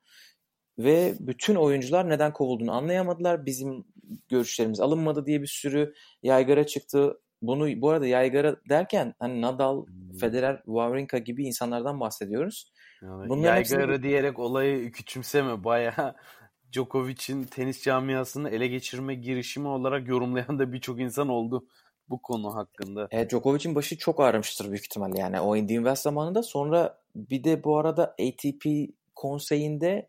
[0.78, 3.46] Ve bütün oyuncular neden kovulduğunu anlayamadılar.
[3.46, 3.84] Bizim
[4.28, 7.20] görüşlerimiz alınmadı diye bir sürü yaygara çıktı.
[7.46, 10.18] Bunu bu arada yaygara derken hani Nadal, hmm.
[10.18, 12.72] Federer, Wawrinka gibi insanlardan bahsediyoruz.
[13.02, 14.02] Yani Bunların yaygara hepsini...
[14.02, 15.64] diyerek olayı küçümseme.
[15.64, 16.14] Bayağı
[16.72, 21.66] Djokovic'in tenis camiasını ele geçirme girişimi olarak yorumlayan da birçok insan oldu
[22.08, 23.08] bu konu hakkında.
[23.10, 26.42] Evet Djokovic'in başı çok ağrımıştır büyük ihtimalle yani o Indian Wells zamanında.
[26.42, 28.66] Sonra bir de bu arada ATP
[29.14, 30.08] konseyinde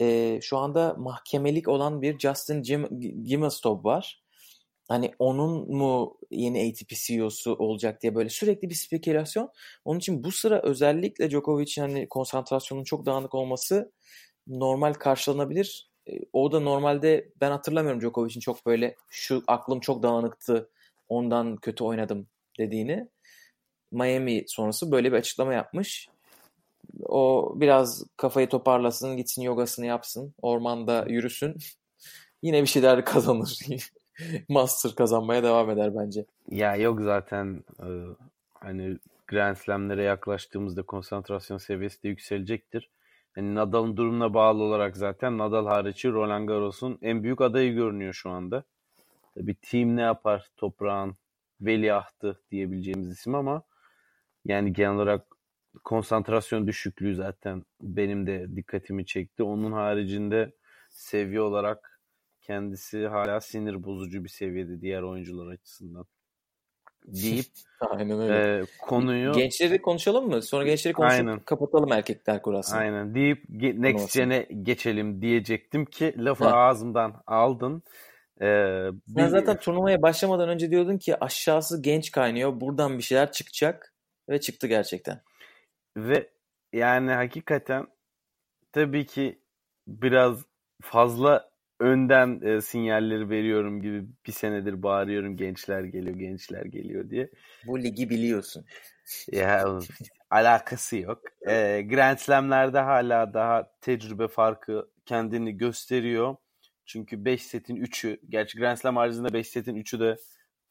[0.00, 4.25] e, şu anda mahkemelik olan bir Justin Gim Gimelstob var.
[4.88, 9.50] Hani onun mu yeni ATP CEO'su olacak diye böyle sürekli bir spekülasyon.
[9.84, 13.92] Onun için bu sıra özellikle Djokovic'in hani konsantrasyonun çok dağınık olması
[14.46, 15.90] normal karşılanabilir.
[16.08, 20.70] E, o da normalde ben hatırlamıyorum Djokovic'in çok böyle şu aklım çok dağınıktı
[21.08, 23.08] ondan kötü oynadım dediğini.
[23.92, 26.08] Miami sonrası böyle bir açıklama yapmış.
[27.04, 31.56] O biraz kafayı toparlasın, gitsin yogasını yapsın, ormanda yürüsün.
[32.42, 33.58] Yine bir şeyler kazanır.
[34.48, 36.24] Master kazanmaya devam eder bence.
[36.50, 37.88] Ya yok zaten e,
[38.54, 42.90] hani Grand Slam'lere yaklaştığımızda konsantrasyon seviyesi de yükselecektir.
[43.36, 48.30] Yani Nadal'ın durumuna bağlı olarak zaten Nadal harici Roland Garros'un en büyük adayı görünüyor şu
[48.30, 48.64] anda.
[49.36, 51.16] Bir team ne yapar toprağın
[51.60, 53.62] veliahtı diyebileceğimiz isim ama
[54.44, 55.26] yani genel olarak
[55.84, 59.42] konsantrasyon düşüklüğü zaten benim de dikkatimi çekti.
[59.42, 60.52] Onun haricinde
[60.90, 61.95] seviye olarak
[62.46, 66.06] kendisi hala sinir bozucu bir seviyede diğer oyuncular açısından
[67.06, 67.46] deyip
[67.80, 68.62] Aynen öyle.
[68.62, 70.42] E, konuyu gençleri konuşalım mı?
[70.42, 71.40] Sonra gençleri konuşup Aynen.
[71.40, 72.78] kapatalım erkekler kurasını.
[72.78, 73.14] Aynen.
[73.14, 73.44] Deyip
[73.78, 76.56] next gen'e geçelim diyecektim ki lafı ha.
[76.56, 77.82] ağzımdan aldın.
[78.40, 78.44] Ee,
[79.08, 79.20] bir...
[79.20, 82.60] Sen zaten turnuvaya başlamadan önce diyordun ki aşağısı genç kaynıyor.
[82.60, 83.94] Buradan bir şeyler çıkacak
[84.28, 85.20] ve çıktı gerçekten.
[85.96, 86.30] Ve
[86.72, 87.86] yani hakikaten
[88.72, 89.38] tabii ki
[89.86, 90.44] biraz
[90.82, 97.30] fazla önden e, sinyalleri veriyorum gibi bir senedir bağırıyorum gençler geliyor gençler geliyor diye.
[97.66, 98.64] Bu ligi biliyorsun.
[99.32, 99.78] Ya
[100.30, 101.22] alakası yok.
[101.48, 106.36] E, Grand Slam'lerde hala daha tecrübe farkı kendini gösteriyor.
[106.86, 110.16] Çünkü 5 setin 3'ü, gerçi Grand Slam haricinde 5 setin 3'ü de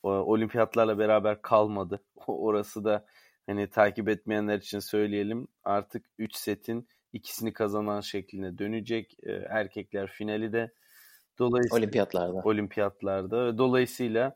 [0.04, 2.04] o, olimpiyatlarla beraber kalmadı.
[2.28, 3.06] Orası da
[3.48, 5.48] hani takip etmeyenler için söyleyelim.
[5.64, 9.18] Artık 3 setin ikisini kazanan şekline dönecek.
[9.24, 10.72] E, erkekler finali de
[11.40, 12.42] dolayısıyla olimpiyatlarda.
[12.44, 13.58] Olimpiyatlarda.
[13.58, 14.36] Dolayısıyla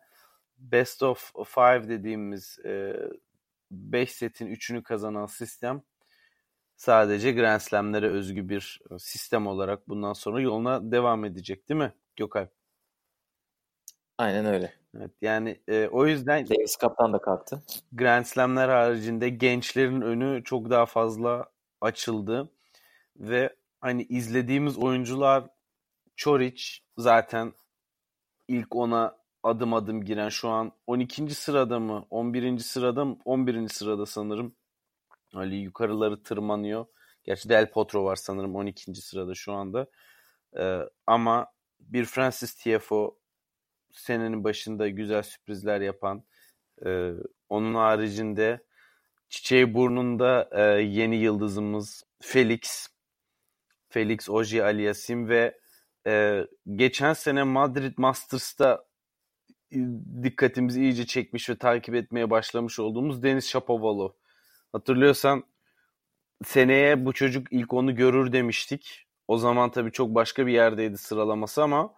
[0.58, 2.60] best of five dediğimiz
[3.72, 5.82] 5 e, setin 3'ünü kazanan sistem
[6.76, 12.48] sadece Grand Slam'lere özgü bir sistem olarak bundan sonra yoluna devam edecek değil mi Gökay?
[14.18, 14.74] Aynen öyle.
[14.98, 17.64] Evet, yani e, o yüzden Davis Cup'tan da kalktı.
[17.92, 21.50] Grand Slam'ler haricinde gençlerin önü çok daha fazla
[21.82, 22.50] açıldı
[23.16, 25.44] ve hani izlediğimiz oyuncular
[26.20, 26.64] Çoric
[26.98, 27.54] zaten
[28.48, 31.36] ilk ona adım adım giren şu an 12.
[31.36, 32.58] sırada mı 11.
[32.60, 33.68] sırada mı 11.
[33.68, 34.56] sırada sanırım
[35.34, 36.86] Ali yukarıları tırmanıyor.
[37.24, 38.96] Gerçi Del Potro var sanırım 12.
[38.96, 39.88] sırada şu anda.
[40.58, 41.48] Ee, ama
[41.80, 43.12] bir Francis Tiafoe
[43.92, 46.24] senenin başında güzel sürprizler yapan
[46.86, 47.12] e,
[47.50, 48.64] onun haricinde
[49.30, 52.88] çiçeği burnunda e, yeni yıldızımız Felix.
[53.90, 55.59] Felix Oji Aliasim ve
[56.10, 58.84] e, geçen sene Madrid Masters'ta
[60.24, 64.10] dikkatimizi iyice çekmiş ve takip etmeye başlamış olduğumuz Deniz Shapovalov.
[64.72, 65.44] Hatırlıyorsan
[66.46, 69.06] seneye bu çocuk ilk onu görür demiştik.
[69.28, 71.94] O zaman tabii çok başka bir yerdeydi sıralaması ama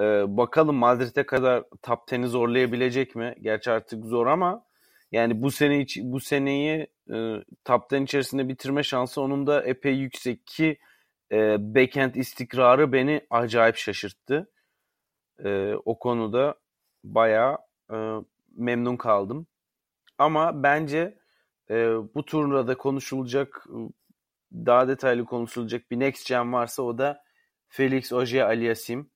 [0.00, 0.02] e,
[0.36, 3.34] bakalım Madrid'e kadar top 10'i zorlayabilecek mi?
[3.40, 4.64] Gerçi artık zor ama
[5.12, 10.46] yani bu sene bu seneyi e, top 10 içerisinde bitirme şansı onun da epey yüksek
[10.46, 10.78] ki
[11.32, 14.50] e, backend istikrarı beni acayip şaşırttı.
[15.44, 16.54] E, o konuda
[17.04, 17.58] bayağı
[17.92, 17.96] e,
[18.56, 19.46] memnun kaldım.
[20.18, 21.18] Ama bence
[21.70, 21.74] e,
[22.14, 23.66] bu turnuvada konuşulacak
[24.52, 27.24] daha detaylı konuşulacak bir next gen varsa o da
[27.68, 29.10] Felix Oje Aliasim.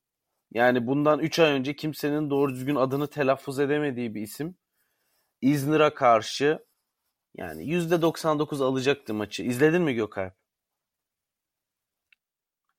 [0.53, 4.57] Yani bundan 3 ay önce kimsenin doğru düzgün adını telaffuz edemediği bir isim.
[5.43, 6.67] İzmir'e karşı
[7.37, 9.43] yani %99 alacaktı maçı.
[9.43, 10.44] İzledin mi Gökalp?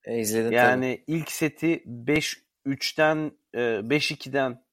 [0.05, 1.17] E, izledim Yani tabii.
[1.17, 4.65] ilk seti 5-3'ten 5-2'den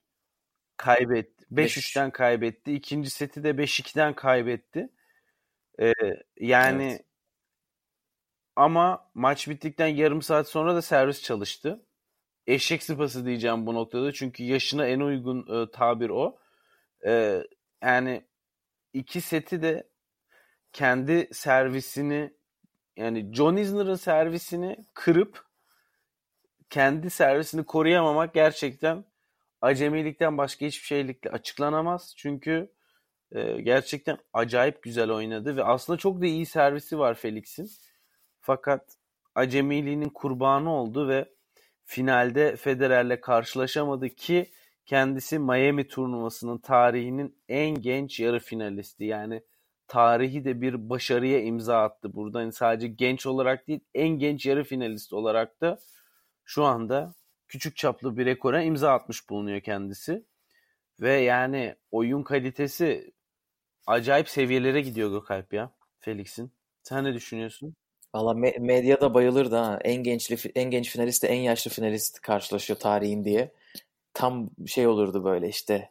[0.76, 1.44] kaybetti.
[1.52, 2.72] 5-3'ten kaybetti.
[2.74, 4.88] İkinci seti de 5-2'den kaybetti.
[5.80, 5.92] Ee,
[6.40, 7.04] yani evet.
[8.56, 11.86] ama maç bittikten yarım saat sonra da servis çalıştı.
[12.46, 14.12] Eşek sıpası diyeceğim bu noktada.
[14.12, 16.38] Çünkü yaşına en uygun e, tabir o.
[17.06, 17.42] Ee,
[17.82, 18.24] yani
[18.92, 19.88] iki seti de
[20.72, 22.34] kendi servisini
[22.96, 25.44] yani John Isner'ın servisini kırıp
[26.70, 29.04] kendi servisini koruyamamak gerçekten
[29.60, 32.14] acemilikten başka hiçbir şeylikle açıklanamaz.
[32.16, 32.72] Çünkü
[33.32, 37.70] e, gerçekten acayip güzel oynadı ve aslında çok da iyi servisi var Felix'in.
[38.40, 38.96] Fakat
[39.34, 41.28] acemiliğinin kurbanı oldu ve
[41.84, 44.50] finalde Federer'le karşılaşamadı ki
[44.86, 49.04] kendisi Miami turnuvasının tarihinin en genç yarı finalisti.
[49.04, 49.42] Yani
[49.88, 52.40] tarihi de bir başarıya imza attı burada.
[52.40, 55.78] Yani sadece genç olarak değil en genç yarı finalist olarak da
[56.44, 57.14] şu anda
[57.48, 60.24] küçük çaplı bir rekora imza atmış bulunuyor kendisi.
[61.00, 63.12] Ve yani oyun kalitesi
[63.86, 66.52] acayip seviyelere gidiyor Gökalp ya Felix'in.
[66.82, 67.76] Sen ne düşünüyorsun?
[68.14, 69.78] Valla me- medyada bayılırdı ha.
[69.84, 73.52] En gençli en genç finalist en yaşlı finalist karşılaşıyor tarihin diye.
[74.14, 75.90] Tam şey olurdu böyle işte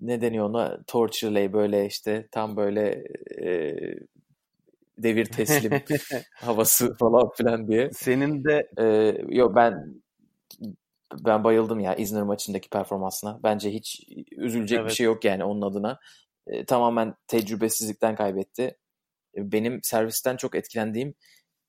[0.00, 3.04] ne deniyor ona torture böyle işte tam böyle
[3.42, 3.76] e,
[4.98, 5.72] devir teslim
[6.34, 7.90] havası falan filan diye.
[7.92, 8.86] Senin de e,
[9.28, 10.02] yok ben
[11.24, 13.40] ben bayıldım ya İzmir maçındaki performansına.
[13.42, 14.04] Bence hiç
[14.36, 14.90] üzülecek evet.
[14.90, 15.98] bir şey yok yani onun adına.
[16.46, 18.76] E, tamamen tecrübesizlikten kaybetti.
[19.36, 21.14] E, benim servisten çok etkilendiğim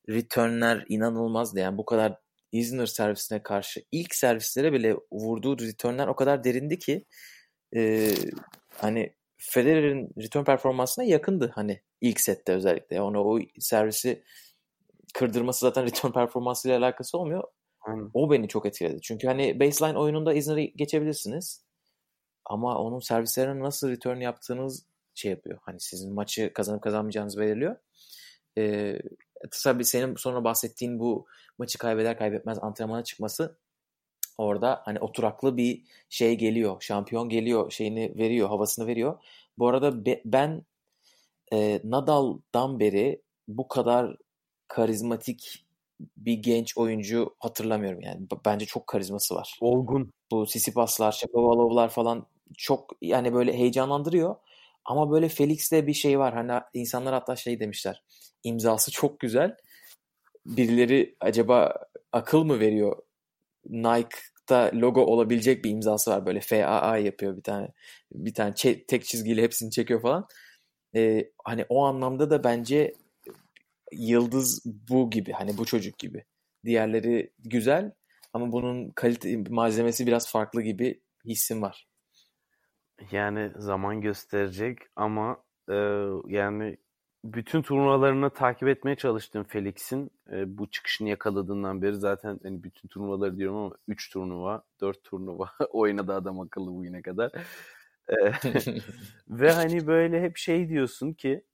[0.09, 1.59] returnler inanılmazdı.
[1.59, 2.17] Yani bu kadar
[2.51, 7.05] İzmir servisine karşı ilk servislere bile vurduğu returnler o kadar derindi ki
[7.75, 8.11] e,
[8.69, 13.01] hani Federer'in return performansına yakındı hani ilk sette özellikle.
[13.01, 14.23] Ona o servisi
[15.13, 17.43] kırdırması zaten return performansıyla alakası olmuyor.
[17.81, 18.09] Aynen.
[18.13, 19.01] O beni çok etkiledi.
[19.01, 21.63] Çünkü hani baseline oyununda izni geçebilirsiniz.
[22.45, 25.59] Ama onun servislerine nasıl return yaptığınız şey yapıyor.
[25.61, 27.75] Hani sizin maçı kazanıp kazanmayacağınızı belirliyor.
[28.57, 28.99] Ee,
[29.63, 31.27] tabii senin sonra bahsettiğin bu
[31.57, 33.57] maçı kaybeder kaybetmez antrenmana çıkması
[34.39, 36.77] orada hani oturaklı bir şey geliyor.
[36.81, 39.19] Şampiyon geliyor şeyini veriyor, havasını veriyor.
[39.57, 40.65] Bu arada be, ben
[41.53, 44.17] e, Nadal'dan beri bu kadar
[44.67, 45.65] karizmatik
[46.17, 48.27] bir genç oyuncu hatırlamıyorum yani.
[48.45, 49.57] Bence çok karizması var.
[49.61, 50.11] Olgun.
[50.31, 52.25] Bu Sisipaslar, Shapovalovlar falan
[52.57, 54.35] çok yani böyle heyecanlandırıyor.
[54.85, 56.33] Ama böyle Felix'te bir şey var.
[56.33, 58.03] Hani insanlar hatta şey demişler.
[58.43, 59.57] İmzası çok güzel.
[60.45, 61.75] Birileri acaba
[62.11, 62.97] akıl mı veriyor?
[64.49, 66.25] Nike'da logo olabilecek bir imzası var.
[66.25, 67.67] Böyle FAA yapıyor bir tane.
[68.11, 68.53] Bir tane
[68.87, 70.27] tek çizgiyle hepsini çekiyor falan.
[70.95, 72.93] Ee, hani o anlamda da bence
[73.91, 76.25] yıldız bu gibi hani bu çocuk gibi.
[76.65, 77.91] Diğerleri güzel
[78.33, 81.87] ama bunun kalite malzemesi biraz farklı gibi hissim var.
[83.11, 85.75] Yani zaman gösterecek ama e,
[86.27, 86.77] yani
[87.23, 90.11] bütün turnuvalarını takip etmeye çalıştım Felix'in.
[90.31, 95.51] E, bu çıkışını yakaladığından beri zaten hani bütün turnuvaları diyorum ama 3 turnuva, 4 turnuva
[95.69, 97.31] oynadı adam akıllı bugüne kadar.
[98.07, 98.15] E,
[99.29, 101.45] ve hani böyle hep şey diyorsun ki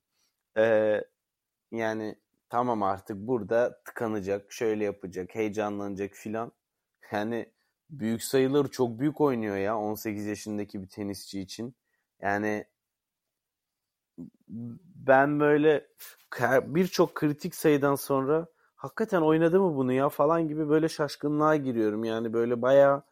[0.58, 1.00] e,
[1.72, 2.16] yani
[2.48, 6.52] tamam artık burada tıkanacak, şöyle yapacak, heyecanlanacak filan.
[7.12, 7.52] Yani
[7.90, 11.76] büyük sayıları çok büyük oynuyor ya 18 yaşındaki bir tenisçi için.
[12.22, 12.64] Yani
[14.96, 15.86] ben böyle
[16.66, 18.46] birçok kritik sayıdan sonra
[18.76, 22.04] hakikaten oynadı mı bunu ya falan gibi böyle şaşkınlığa giriyorum.
[22.04, 23.02] Yani böyle bayağı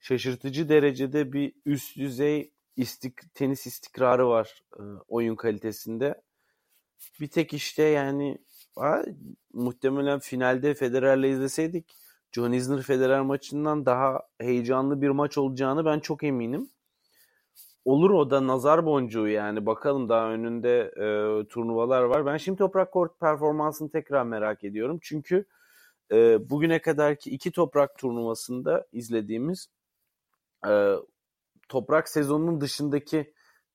[0.00, 6.22] şaşırtıcı derecede bir üst düzey istik, tenis istikrarı var e, oyun kalitesinde.
[7.20, 8.38] Bir tek işte yani
[8.76, 9.04] ha,
[9.52, 11.96] muhtemelen finalde Federer'le izleseydik
[12.32, 16.70] John Isner Federer maçından daha heyecanlı bir maç olacağını ben çok eminim.
[17.88, 19.66] Olur o da nazar boncuğu yani.
[19.66, 22.26] Bakalım daha önünde e, turnuvalar var.
[22.26, 24.98] Ben şimdi toprak kort performansını tekrar merak ediyorum.
[25.02, 25.44] Çünkü
[26.12, 29.68] e, bugüne kadarki iki toprak turnuvasında izlediğimiz
[30.68, 30.94] e,
[31.68, 33.34] toprak sezonunun dışındaki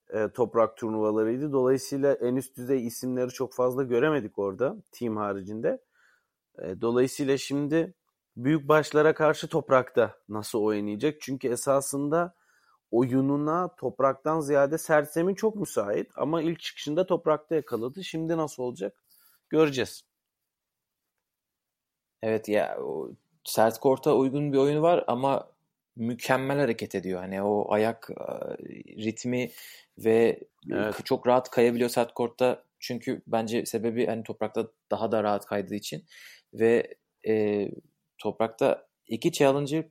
[0.09, 1.51] e, toprak turnuvalarıydı.
[1.51, 5.81] Dolayısıyla en üst düzey isimleri çok fazla göremedik orada team haricinde.
[6.59, 7.93] E, dolayısıyla şimdi
[8.37, 11.21] büyük başlara karşı toprakta nasıl oynayacak?
[11.21, 12.35] Çünkü esasında
[12.93, 18.03] oyununa topraktan ziyade sersemi çok müsait ama ilk çıkışında toprakta yakaladı.
[18.03, 19.03] Şimdi nasıl olacak?
[19.49, 20.03] Göreceğiz.
[22.21, 22.77] Evet ya
[23.43, 25.51] sert korta uygun bir oyunu var ama
[25.95, 27.19] mükemmel hareket ediyor.
[27.19, 28.09] Hani o ayak
[28.97, 29.51] ritmi
[29.97, 30.39] ve
[30.71, 31.05] evet.
[31.05, 32.63] çok rahat kayabiliyor sert kortta.
[32.79, 36.05] Çünkü bence sebebi hani toprakta daha da rahat kaydığı için
[36.53, 36.95] ve
[37.27, 37.67] e,
[38.17, 39.85] toprakta iki challenger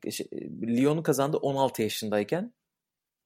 [0.63, 2.53] Lyon'u kazandı 16 yaşındayken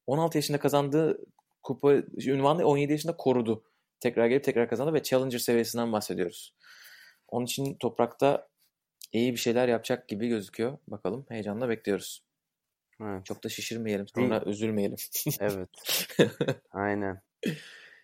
[0.06, 1.18] 16 yaşında kazandığı
[1.62, 1.92] kupa
[2.26, 3.64] ünvanı 17 yaşında korudu.
[4.00, 6.54] Tekrar gelip tekrar kazandı ve challenger seviyesinden bahsediyoruz.
[7.28, 8.48] Onun için toprakta
[9.12, 10.78] iyi bir şeyler yapacak gibi gözüküyor.
[10.88, 12.24] Bakalım heyecanla bekliyoruz.
[13.02, 13.26] Evet.
[13.26, 14.52] Çok da şişirmeyelim sonra Değil.
[14.52, 14.96] üzülmeyelim.
[15.40, 15.68] evet.
[16.70, 17.22] Aynen.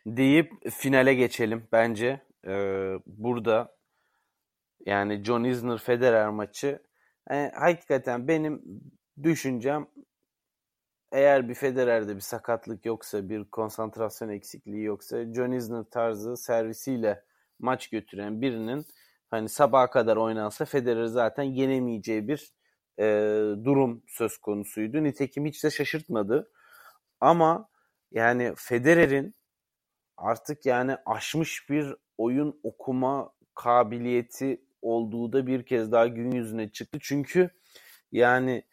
[0.07, 2.21] Deyip finale geçelim bence.
[2.47, 3.77] Ee, burada
[4.87, 6.83] yani John Isner Federer maçı
[7.31, 8.63] yani hakikaten benim
[9.23, 9.87] düşüncem
[11.13, 17.25] eğer bir Federer'de bir sakatlık yoksa, bir konsantrasyon eksikliği yoksa John Isner tarzı servisiyle
[17.59, 18.87] maç götüren birinin
[19.31, 22.53] hani sabaha kadar oynansa Federer zaten yenemeyeceği bir
[22.99, 23.05] e,
[23.65, 25.05] durum söz konusuydu.
[25.05, 26.51] Nitekim hiç de şaşırtmadı.
[27.21, 27.69] Ama
[28.13, 29.35] yani Federer'in
[30.17, 36.99] artık yani aşmış bir oyun okuma kabiliyeti olduğu da bir kez daha gün yüzüne çıktı.
[37.03, 37.51] Çünkü
[38.13, 38.65] yani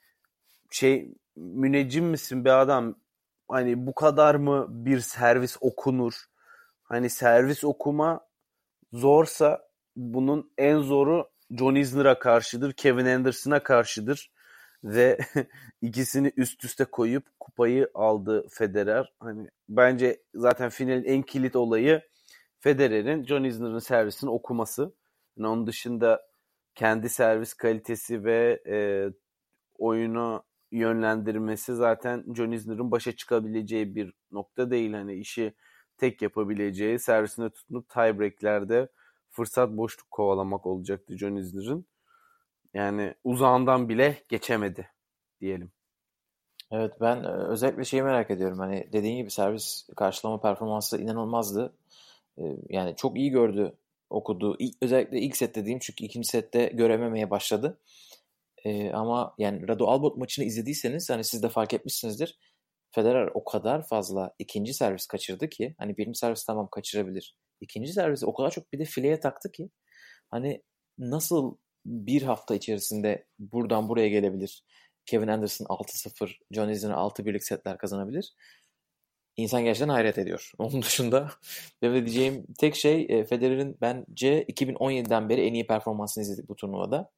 [0.71, 2.95] şey müneccim misin be adam?
[3.47, 6.13] Hani bu kadar mı bir servis okunur?
[6.83, 8.27] Hani servis okuma
[8.93, 14.31] zorsa bunun en zoru John Isner'a karşıdır, Kevin Anderson'a karşıdır
[14.83, 15.17] ve
[15.81, 19.13] ikisini üst üste koyup kupayı aldı Federer.
[19.19, 22.01] Hani bence zaten finalin en kilit olayı
[22.59, 24.93] Federer'in John Isner'ın servisini okuması.
[25.37, 26.21] Yani onun dışında
[26.75, 28.77] kendi servis kalitesi ve e,
[29.77, 34.93] oyunu yönlendirmesi zaten John Isner'ın başa çıkabileceği bir nokta değil.
[34.93, 35.53] Hani işi
[35.97, 38.87] tek yapabileceği servisine tutunup tiebreaklerde
[39.29, 41.85] fırsat boşluk kovalamak olacaktı John Isner'ın.
[42.73, 44.89] Yani uzağından bile geçemedi
[45.41, 45.71] diyelim.
[46.71, 48.59] Evet ben e, özellikle şeyi merak ediyorum.
[48.59, 51.73] Hani dediğin gibi servis karşılama performansı inanılmazdı.
[52.37, 53.73] E, yani çok iyi gördü
[54.09, 54.55] okudu.
[54.59, 57.77] İlk, özellikle ilk set dediğim çünkü ikinci sette görememeye başladı.
[58.65, 62.39] Ee, ama yani Rado Albot maçını izlediyseniz hani siz de fark etmişsinizdir.
[62.91, 67.35] Federer o kadar fazla ikinci servis kaçırdı ki hani birinci servis tamam kaçırabilir.
[67.61, 69.69] İkinci servisi o kadar çok bir de fileye taktı ki
[70.31, 70.63] hani
[70.97, 74.63] nasıl bir hafta içerisinde buradan buraya gelebilir?
[75.05, 78.33] Kevin Anderson 6-0, John Isner 6-1'lik setler kazanabilir.
[79.37, 80.51] İnsan gerçekten hayret ediyor.
[80.57, 81.29] Onun dışında
[81.81, 87.11] benim diyeceğim tek şey e, Federer'in bence 2017'den beri en iyi performansını izledik bu turnuvada.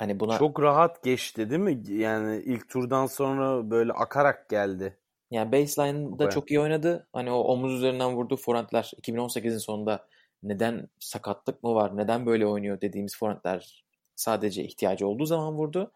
[0.00, 1.82] Hani buna çok rahat geçti değil mi?
[1.88, 4.96] Yani ilk turdan sonra böyle akarak geldi.
[5.30, 7.08] Yani baseline'da çok iyi oynadı.
[7.12, 10.08] Hani o omuz üzerinden vurduğu forentler 2018'in sonunda
[10.42, 13.84] neden sakatlık mı var, neden böyle oynuyor dediğimiz forentler
[14.16, 15.92] sadece ihtiyacı olduğu zaman vurdu.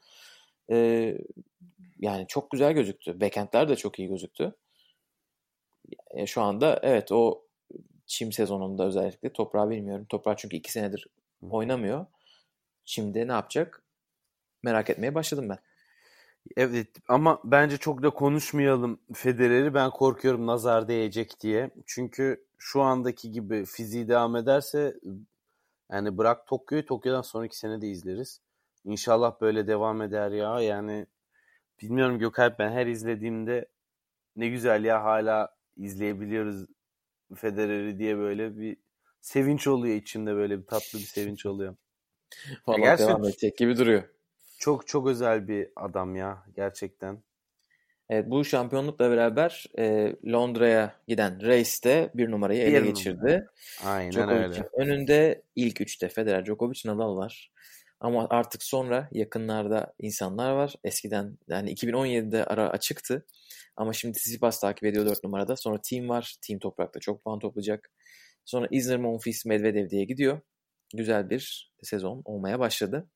[0.71, 1.19] Ee,
[1.99, 3.21] yani çok güzel gözüktü.
[3.21, 4.55] Backend'ler de çok iyi gözüktü.
[6.11, 7.43] E, şu anda evet o
[8.07, 10.07] çim sezonunda özellikle toprağı bilmiyorum.
[10.09, 11.07] Toprağı çünkü iki senedir
[11.51, 12.07] oynamıyor.
[12.85, 13.84] Şimdi ne yapacak?
[14.65, 15.59] Merak etmeye başladım ben.
[16.57, 19.75] Evet ama bence çok da konuşmayalım Federer'i.
[19.75, 21.71] Ben korkuyorum nazar değecek diye.
[21.87, 24.95] Çünkü şu andaki gibi fiziği devam ederse
[25.93, 28.41] yani bırak Tokyo'yu Tokyo'dan sonraki sene de izleriz.
[28.85, 30.61] İnşallah böyle devam eder ya.
[30.61, 31.07] Yani
[31.83, 33.69] bilmiyorum Gökalp ben her izlediğimde
[34.37, 36.67] ne güzel ya hala izleyebiliyoruz
[37.35, 38.77] Federer'i diye böyle bir
[39.21, 41.77] sevinç oluyor içimde böyle bir tatlı bir sevinç oluyor.
[42.67, 43.09] Vallahi Gerçekten...
[43.09, 44.14] devam edecek gibi duruyor.
[44.65, 47.23] Çok çok özel bir adam ya gerçekten.
[48.09, 53.19] Evet bu şampiyonlukla beraber e, Londra'ya giden race'te bir numarayı ele bir geçirdi.
[53.19, 53.95] Numara.
[53.95, 54.69] Aynen Djokovic öyle.
[54.73, 57.53] Önünde ilk üçte Federer, Djokovic, Nadal var.
[58.01, 60.75] Ama artık sonra yakınlarda insanlar var.
[60.85, 63.27] Eskiden yani 2017'de ara açıktı.
[63.77, 65.57] Ama şimdi Tsitsipas takip ediyor 4 numarada.
[65.57, 66.37] Sonra Team var.
[66.47, 67.91] Team toprakta çok puan toplayacak.
[68.45, 70.41] Sonra İzmir, Monfils, Medvedev diye gidiyor.
[70.95, 73.09] Güzel bir sezon olmaya başladı.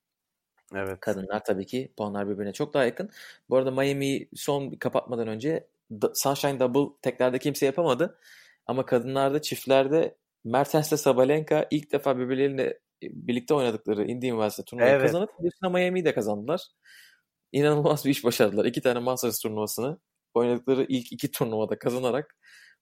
[0.75, 0.99] Evet.
[0.99, 3.09] Kadınlar tabii ki puanlar birbirine çok daha yakın.
[3.49, 5.67] Bu arada Miami son kapatmadan önce
[6.13, 8.19] Sunshine Double teklerde kimse yapamadı.
[8.65, 15.01] Ama kadınlarda çiftlerde Mertens'le Sabalenka ilk defa birbirleriyle birlikte oynadıkları Indian Wells'te turnuvayı Evet.
[15.01, 16.61] kazanıp üstüne Miami'yi de kazandılar.
[17.51, 18.65] İnanılmaz bir iş başardılar.
[18.65, 19.99] İki tane Masters turnuvasını
[20.33, 22.35] oynadıkları ilk iki turnuvada kazanarak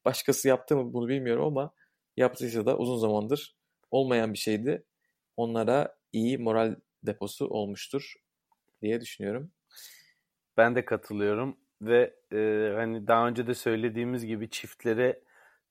[0.05, 1.73] başkası yaptı mı bunu bilmiyorum ama
[2.17, 3.55] yaptıysa da uzun zamandır
[3.91, 4.85] olmayan bir şeydi.
[5.37, 6.75] Onlara iyi moral
[7.07, 8.13] deposu olmuştur
[8.81, 9.51] diye düşünüyorum.
[10.57, 15.21] Ben de katılıyorum ve e, hani daha önce de söylediğimiz gibi çiftlere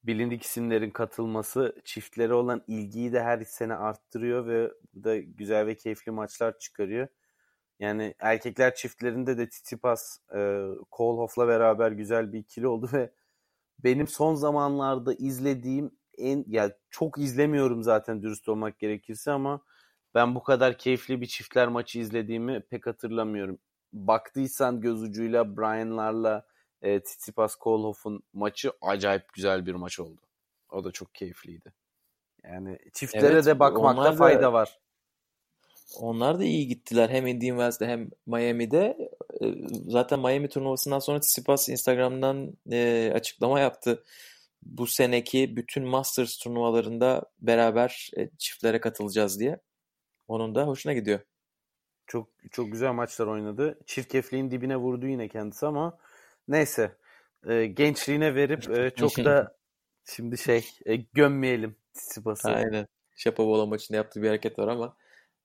[0.04, 5.76] bilindik isimlerin katılması çiftlere olan ilgiyi de her sene arttırıyor ve bu da güzel ve
[5.76, 7.08] keyifli maçlar çıkarıyor.
[7.80, 10.60] Yani erkekler çiftlerinde de Tsitsipas, e,
[10.90, 13.10] Koolhoff'la beraber güzel bir ikili oldu ve
[13.78, 19.60] benim son zamanlarda izlediğim en ya çok izlemiyorum zaten dürüst olmak gerekirse ama
[20.14, 23.58] ben bu kadar keyifli bir çiftler maçı izlediğimi pek hatırlamıyorum.
[23.92, 26.46] Baktıysan göz ucuyla Brian'larla
[26.82, 30.20] e, Tsitsipas Koolhoff'un maçı acayip güzel bir maç oldu.
[30.70, 31.72] O da çok keyifliydi.
[32.44, 34.78] Yani çiftlere Evet, de bakmakta da- fayda var.
[36.00, 39.10] Onlar da iyi gittiler hem Indian Wells'de hem Miami'de.
[39.42, 39.54] Ee,
[39.88, 44.04] Zaten Miami turnuvasından sonra Tsitsipas Instagram'dan e, açıklama yaptı.
[44.62, 49.60] Bu seneki bütün Masters turnuvalarında beraber e, çiftlere katılacağız diye.
[50.28, 51.20] Onun da hoşuna gidiyor.
[52.06, 53.78] Çok çok güzel maçlar oynadı.
[53.86, 55.98] Çirkefliğin dibine vurdu yine kendisi ama
[56.48, 56.96] neyse.
[57.46, 59.56] E, gençliğine verip e, çok da
[60.04, 62.48] şimdi şey e, gömmeyelim Tsitsipas'ı.
[62.48, 62.86] Aynen.
[63.16, 64.96] Şapovalov maçında yaptığı bir hareket var ama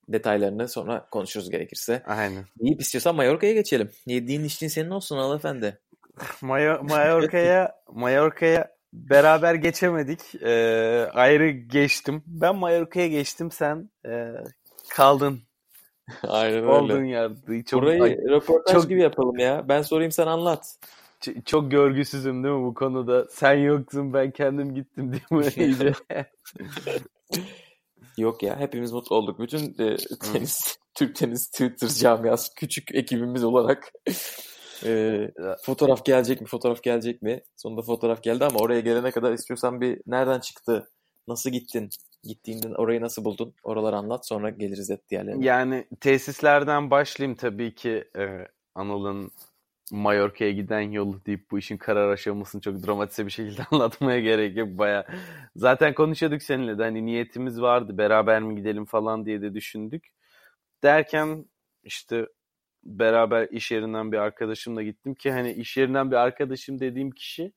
[0.08, 2.02] detaylarını sonra konuşuruz gerekirse.
[2.06, 2.44] Aynen.
[2.60, 3.90] İyi istiyorsan Mallorca'ya geçelim.
[4.06, 5.78] Yediğin içtiğin senin olsun hanımefendi.
[6.42, 10.42] Mayo- Mallorca'ya Mallorca'ya beraber geçemedik.
[10.42, 12.22] Ee, ayrı geçtim.
[12.26, 13.50] Ben Mallorca'ya geçtim.
[13.50, 14.32] Sen e,
[14.92, 15.40] kaldın.
[16.28, 17.08] Aynen Olduğun öyle.
[17.08, 17.62] yerde.
[17.64, 19.68] Çok, Burayı ay- röportaj çok- gibi yapalım ya.
[19.68, 20.76] Ben sorayım sen anlat.
[21.20, 23.26] ç- çok görgüsüzüm değil mi bu konuda?
[23.30, 25.92] Sen yoksun ben kendim gittim değil mi?
[28.18, 29.38] Yok ya hepimiz mutlu olduk.
[29.40, 29.96] Bütün e,
[30.32, 33.92] tenis, Türk tenis Twitter camiası küçük ekibimiz olarak
[34.84, 35.20] e,
[35.62, 37.40] fotoğraf gelecek mi, fotoğraf gelecek mi?
[37.56, 40.90] Sonunda fotoğraf geldi ama oraya gelene kadar istiyorsan bir nereden çıktı,
[41.28, 41.90] nasıl gittin,
[42.22, 43.54] gittiğinde orayı nasıl buldun?
[43.62, 45.44] Oraları anlat sonra geliriz hep diğerlerine.
[45.44, 49.30] Yani tesislerden başlayayım tabii ki e, Anıl'ın
[49.92, 54.68] Mallorca'ya giden yolu deyip bu işin karar aşamasını çok dramatize bir şekilde anlatmaya gerek yok
[54.78, 55.06] baya.
[55.56, 60.08] Zaten konuşuyorduk seninle de hani niyetimiz vardı beraber mi gidelim falan diye de düşündük.
[60.82, 61.44] Derken
[61.82, 62.26] işte
[62.84, 67.52] beraber iş yerinden bir arkadaşımla gittim ki hani iş yerinden bir arkadaşım dediğim kişi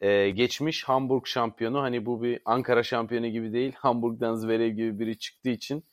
[0.00, 5.18] e, geçmiş Hamburg şampiyonu hani bu bir Ankara şampiyonu gibi değil Hamburg'dan Zverev gibi biri
[5.18, 5.84] çıktığı için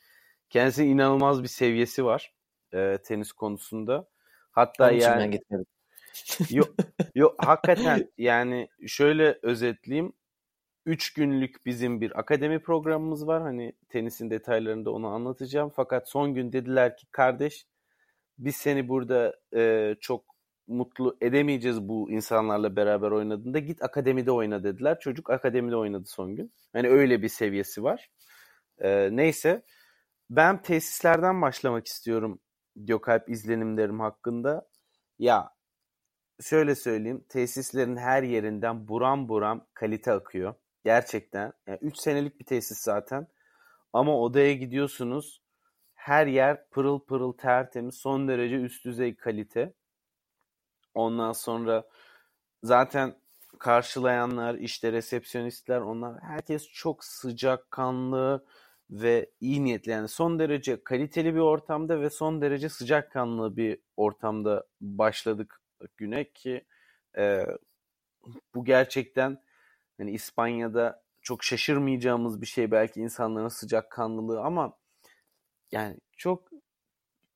[0.50, 2.34] kendisinin inanılmaz bir seviyesi var
[2.74, 4.08] e, tenis konusunda.
[4.52, 5.66] Hatta Onun yani gitmedim.
[6.50, 6.76] Yok,
[7.16, 10.14] yok hakikaten yani şöyle özetleyeyim.
[10.86, 13.42] Üç günlük bizim bir akademi programımız var.
[13.42, 15.72] Hani tenisin detaylarında onu anlatacağım.
[15.76, 17.68] Fakat son gün dediler ki kardeş
[18.38, 20.37] biz seni burada e, çok
[20.68, 23.60] mutlu edemeyeceğiz bu insanlarla beraber oynadığında.
[23.60, 25.00] Git akademide oyna dediler.
[25.00, 26.54] Çocuk akademide oynadı son gün.
[26.74, 28.10] Hani öyle bir seviyesi var.
[28.80, 29.64] E, neyse
[30.30, 32.40] ben tesislerden başlamak istiyorum
[32.76, 34.68] Gökalp izlenimlerim hakkında.
[35.20, 35.50] Ya
[36.42, 37.26] şöyle söyleyeyim.
[37.30, 40.54] Tesislerin her yerinden buram buram kalite akıyor.
[40.86, 41.54] Gerçekten.
[41.68, 43.28] Yani 3 senelik bir tesis zaten.
[43.94, 45.42] Ama odaya gidiyorsunuz.
[45.94, 47.96] Her yer pırıl pırıl tertemiz.
[47.96, 49.74] Son derece üst düzey kalite.
[50.98, 51.84] Ondan sonra
[52.64, 53.16] zaten
[53.60, 58.46] karşılayanlar, işte resepsiyonistler onlar herkes çok sıcakkanlı
[58.90, 59.92] ve iyi niyetli.
[59.92, 65.62] Yani son derece kaliteli bir ortamda ve son derece sıcakkanlı bir ortamda başladık
[65.98, 66.66] güne ki
[67.18, 67.46] e,
[68.56, 69.44] bu gerçekten
[69.98, 74.78] hani İspanya'da çok şaşırmayacağımız bir şey belki insanların sıcakkanlılığı ama
[75.72, 76.50] yani çok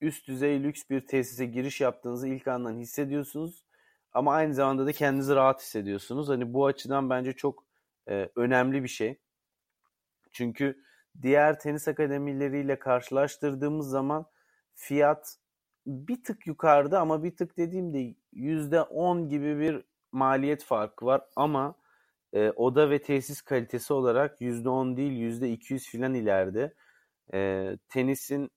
[0.02, 3.66] üst düzey lüks bir tesise giriş yaptığınızı ilk andan hissediyorsunuz
[4.14, 6.30] ama aynı zamanda da kendinizi rahat hissediyorsunuz.
[6.30, 7.66] Hani bu açıdan bence çok
[8.10, 9.20] e, önemli bir şey.
[10.32, 10.84] Çünkü
[11.22, 14.26] diğer tenis akademileriyle karşılaştırdığımız zaman
[14.76, 15.38] fiyat
[15.86, 21.76] bir tık yukarıda ama bir tık dediğimde %10 gibi bir maliyet farkı var ama
[22.34, 26.74] e, oda ve tesis kalitesi olarak %10 değil %200 filan ileride.
[27.34, 28.52] E, tenisin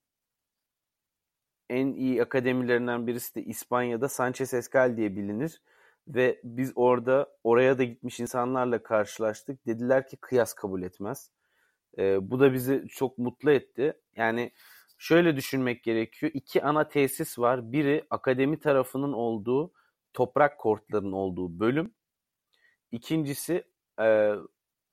[1.71, 5.63] en iyi akademilerinden birisi de İspanya'da Sanchez Escal diye bilinir.
[6.09, 9.67] Ve biz orada oraya da gitmiş insanlarla karşılaştık.
[9.67, 11.31] Dediler ki kıyas kabul etmez.
[11.99, 14.01] E, bu da bizi çok mutlu etti.
[14.17, 14.53] Yani
[14.99, 16.33] şöyle düşünmek gerekiyor.
[16.35, 17.73] İki ana tesis var.
[17.73, 19.73] Biri akademi tarafının olduğu
[20.13, 21.95] toprak kortların olduğu bölüm.
[22.93, 23.65] İkincisi
[24.01, 24.33] e,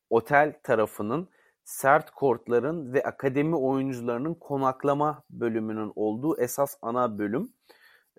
[0.09, 1.29] otel tarafının
[1.71, 7.53] sert kortların ve akademi oyuncularının konaklama bölümünün olduğu esas ana bölüm.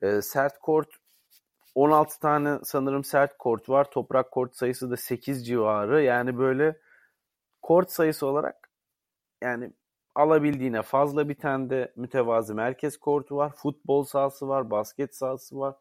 [0.02, 0.88] E, sert kort
[1.74, 3.90] 16 tane sanırım sert kort var.
[3.90, 6.02] Toprak kort sayısı da 8 civarı.
[6.02, 6.80] Yani böyle
[7.62, 8.70] kort sayısı olarak
[9.42, 9.72] yani
[10.14, 13.52] alabildiğine fazla bir tane de mütevazı merkez kortu var.
[13.56, 15.74] Futbol sahası var, basket sahası var.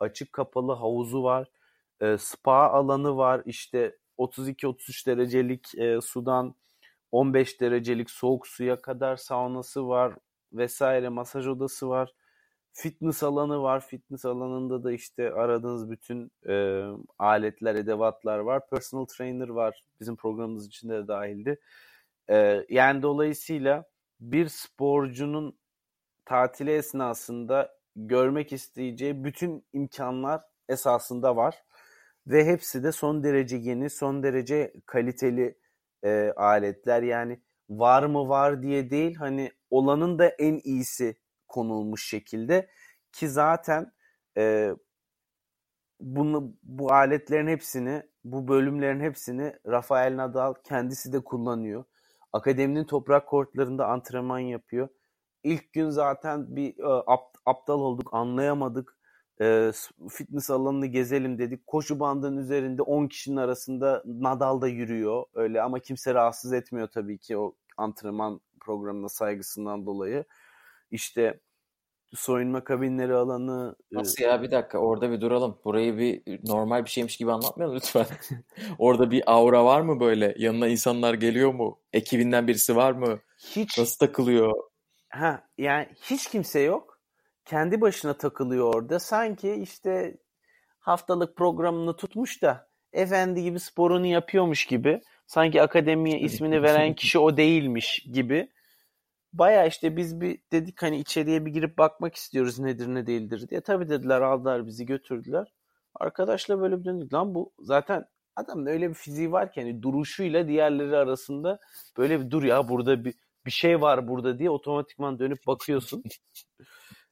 [0.00, 1.50] Açık kapalı havuzu var.
[2.00, 3.42] E, spa alanı var.
[3.46, 6.54] İşte 32-33 derecelik e, sudan
[7.12, 10.14] 15 derecelik soğuk suya kadar saunası var
[10.52, 12.14] vesaire masaj odası var.
[12.72, 13.80] Fitness alanı var.
[13.86, 16.84] Fitness alanında da işte aradığınız bütün e,
[17.18, 18.70] aletler, edevatlar var.
[18.70, 19.84] Personal trainer var.
[20.00, 21.60] Bizim programımız içinde de dahildi.
[22.30, 23.84] E, yani dolayısıyla
[24.20, 25.58] bir sporcunun
[26.24, 31.62] tatili esnasında görmek isteyeceği bütün imkanlar esasında var.
[32.26, 35.59] Ve hepsi de son derece yeni, son derece kaliteli
[36.04, 37.02] e, aletler.
[37.02, 37.40] Yani
[37.70, 41.16] var mı var diye değil hani olanın da en iyisi
[41.48, 42.70] konulmuş şekilde
[43.12, 43.92] ki zaten
[44.36, 44.70] e,
[46.00, 51.84] bunu bu aletlerin hepsini bu bölümlerin hepsini Rafael Nadal kendisi de kullanıyor.
[52.32, 54.88] Akademinin toprak kortlarında antrenman yapıyor.
[55.42, 57.02] İlk gün zaten bir e,
[57.46, 58.99] aptal olduk, anlayamadık.
[59.40, 59.72] E,
[60.10, 61.66] fitness alanını gezelim dedik.
[61.66, 67.18] Koşu bandının üzerinde 10 kişinin arasında Nadal da yürüyor öyle ama kimse rahatsız etmiyor tabii
[67.18, 70.24] ki o antrenman programına saygısından dolayı.
[70.90, 71.40] İşte
[72.14, 73.76] soyunma kabinleri alanı.
[73.92, 75.58] Nasıl ya bir dakika orada bir duralım.
[75.64, 78.06] Burayı bir normal bir şeymiş gibi anlatmayalım lütfen.
[78.78, 80.34] orada bir aura var mı böyle?
[80.38, 81.80] Yanına insanlar geliyor mu?
[81.92, 83.18] Ekibinden birisi var mı?
[83.38, 83.78] Hiç.
[83.78, 84.52] Nasıl takılıyor?
[85.08, 86.89] Ha yani hiç kimse yok.
[87.50, 89.00] Kendi başına takılıyor orada.
[89.00, 90.16] Sanki işte
[90.78, 95.00] haftalık programını tutmuş da efendi gibi sporunu yapıyormuş gibi.
[95.26, 98.50] Sanki akademiye ismini veren kişi o değilmiş gibi
[99.32, 103.60] baya işte biz bir dedik hani içeriye bir girip bakmak istiyoruz nedir ne değildir diye.
[103.60, 105.52] Tabii dediler aldılar bizi götürdüler.
[105.94, 107.12] Arkadaşla böyle bir döndük.
[107.12, 108.04] Lan bu zaten
[108.36, 111.58] adamın öyle bir fiziği var ki hani duruşuyla diğerleri arasında
[111.98, 113.14] böyle bir dur ya burada bir
[113.46, 116.02] bir şey var burada diye otomatikman dönüp bakıyorsun.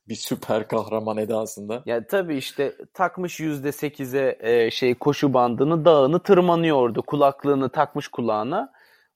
[0.08, 1.82] bir süper kahraman edasında.
[1.86, 7.02] Ya tabii işte takmış yüzde sekize e, şey koşu bandını dağını tırmanıyordu.
[7.02, 8.72] Kulaklığını takmış kulağına.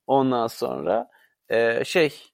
[0.07, 1.09] Ondan sonra
[1.49, 2.33] e, şey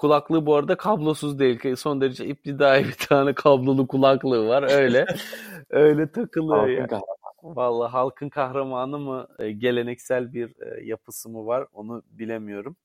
[0.00, 1.76] Kulaklığı bu arada kablosuz değil.
[1.76, 4.62] Son derece iptidai bir tane kablolu kulaklığı var.
[4.70, 5.06] Öyle.
[5.70, 6.58] öyle takılıyor.
[6.58, 6.88] Halkın yani.
[6.88, 7.56] kahramanı.
[7.56, 12.76] Vallahi halkın kahramanı mı e, geleneksel bir e, yapısı mı var onu bilemiyorum.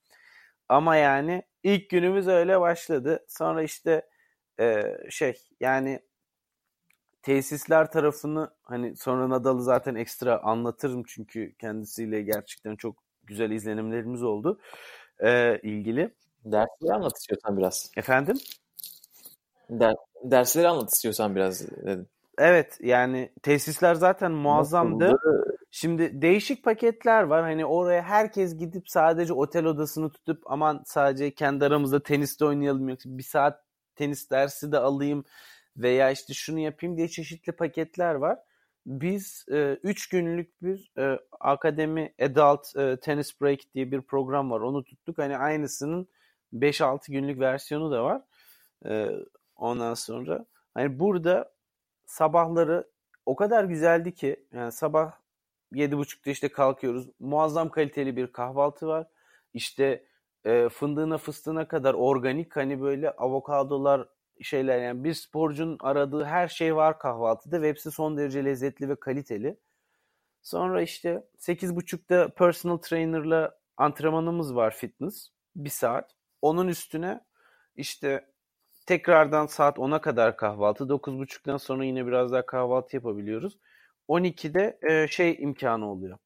[0.69, 3.25] Ama yani ilk günümüz öyle başladı.
[3.27, 4.01] Sonra işte
[4.59, 5.99] e, şey yani
[7.21, 14.59] tesisler tarafını hani sonra Nadal'ı zaten ekstra anlatırım çünkü kendisiyle gerçekten çok güzel izlenimlerimiz oldu
[15.19, 16.13] e, ilgili.
[16.45, 17.91] Dersleri anlat istiyorsan biraz.
[17.97, 18.37] Efendim?
[19.69, 22.07] Der, dersleri anlat istiyorsan biraz dedim.
[22.37, 25.17] Evet yani tesisler zaten muazzamdı.
[25.71, 27.41] Şimdi değişik paketler var.
[27.41, 33.09] Hani oraya herkes gidip sadece otel odasını tutup aman sadece kendi aramızda teniste oynayalım yoksa
[33.17, 33.64] bir saat
[33.95, 35.23] tenis dersi de alayım
[35.77, 38.39] veya işte şunu yapayım diye çeşitli paketler var.
[38.85, 44.61] Biz 3 e, günlük bir e, akademi adult e, tennis break diye bir program var.
[44.61, 45.17] Onu tuttuk.
[45.17, 46.07] Hani aynısının
[46.53, 48.21] 5-6 günlük versiyonu da var.
[48.85, 49.11] Ee,
[49.55, 51.53] ondan sonra hani burada
[52.05, 52.87] sabahları
[53.25, 55.11] o kadar güzeldi ki yani sabah
[55.73, 57.09] 7.30'da işte kalkıyoruz.
[57.19, 59.07] Muazzam kaliteli bir kahvaltı var.
[59.53, 60.05] İşte
[60.45, 64.07] e, fındığına fıstığına kadar organik hani böyle avokadolar
[64.41, 68.95] şeyler yani bir sporcunun aradığı her şey var kahvaltıda ve hepsi son derece lezzetli ve
[68.95, 69.57] kaliteli.
[70.41, 75.29] Sonra işte 8.30'da personal trainer'la antrenmanımız var fitness.
[75.55, 76.15] Bir saat.
[76.41, 77.25] Onun üstüne
[77.75, 78.25] işte
[78.85, 80.83] tekrardan saat 10'a kadar kahvaltı.
[80.83, 83.59] 9.30'dan sonra yine biraz daha kahvaltı yapabiliyoruz.
[84.07, 86.17] 12'de e, şey imkanı oluyor.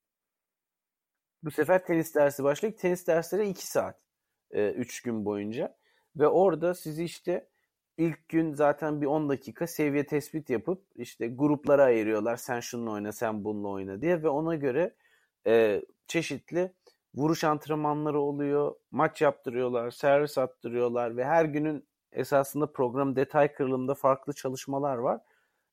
[1.44, 2.74] Bu sefer tenis dersi başlıyor.
[2.78, 4.09] Tenis dersleri 2 saat.
[4.52, 5.76] 3 e, gün boyunca.
[6.16, 7.48] Ve orada sizi işte
[7.98, 12.38] ilk gün zaten bir 10 dakika seviye tespit yapıp işte gruplara ayırıyorlar.
[12.38, 14.96] Sen şununla oyna, sen bununla oyna diye ve ona göre
[15.48, 16.74] e, çeşitli
[17.16, 24.34] vuruş antrenmanları oluyor, maç yaptırıyorlar, servis attırıyorlar ve her günün esasında program detay kırılımında farklı
[24.34, 25.22] çalışmalar var.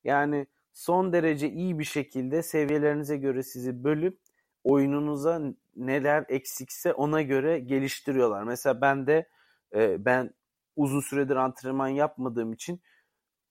[0.04, 4.18] Yani son derece iyi bir şekilde seviyelerinize göre sizi bölüp
[4.66, 5.40] oyununuza
[5.76, 8.42] neler eksikse ona göre geliştiriyorlar.
[8.42, 9.28] Mesela ben de
[9.74, 10.34] e, ben
[10.76, 12.80] uzun süredir antrenman yapmadığım için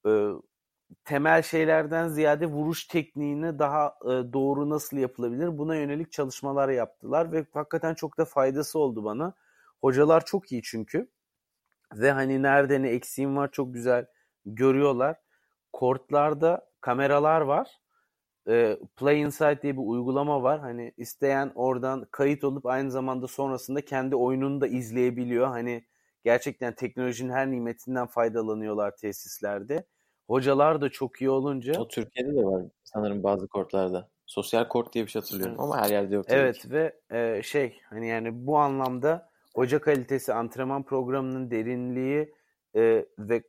[0.08, 0.30] e,
[1.06, 7.46] temel şeylerden ziyade vuruş tekniğini daha e, doğru nasıl yapılabilir buna yönelik çalışmalar yaptılar ve
[7.54, 9.34] hakikaten çok da faydası oldu bana.
[9.82, 11.08] Hocalar çok iyi çünkü
[11.94, 14.06] ve hani nerede ne eksiğim var çok güzel
[14.46, 15.18] görüyorlar.
[15.74, 17.85] Kortlarda kameralar var.
[18.50, 20.60] E, Play Insight diye bir uygulama var.
[20.60, 25.48] Hani isteyen oradan kayıt olup aynı zamanda sonrasında kendi oyununu da izleyebiliyor.
[25.48, 25.86] Hani
[26.24, 29.86] gerçekten teknolojinin her nimetinden faydalanıyorlar tesislerde.
[30.28, 31.80] Hocalar da çok iyi olunca.
[31.80, 34.10] O Türkiye'de de var sanırım bazı kortlarda.
[34.26, 36.26] Sosyal kort diye bir şey hatırlıyorum ama her yerde yok.
[36.30, 36.72] Evet ki.
[36.72, 42.34] ve e, şey hani yani bu anlamda hoca kalitesi, antrenman programının derinliği
[42.76, 43.44] e, ve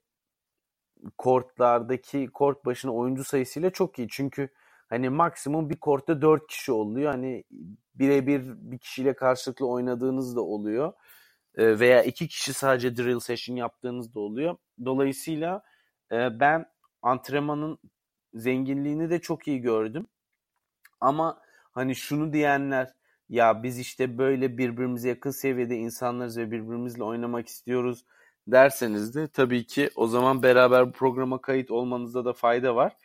[1.18, 4.08] kortlardaki kort başına oyuncu sayısıyla çok iyi.
[4.10, 4.48] Çünkü
[4.88, 7.10] hani maksimum bir kortta 4 kişi oluyor.
[7.12, 7.44] Hani
[7.94, 10.92] birebir bir kişiyle karşılıklı oynadığınız da oluyor.
[11.54, 14.56] E, veya iki kişi sadece drill session yaptığınız da oluyor.
[14.84, 15.62] Dolayısıyla
[16.12, 16.66] e, ben
[17.02, 17.78] antrenmanın
[18.34, 20.06] zenginliğini de çok iyi gördüm.
[21.00, 21.40] Ama
[21.72, 22.92] hani şunu diyenler
[23.28, 28.04] ya biz işte böyle birbirimize yakın seviyede insanlarız ve birbirimizle oynamak istiyoruz
[28.46, 32.96] derseniz de tabii ki o zaman beraber programa kayıt olmanızda da fayda var.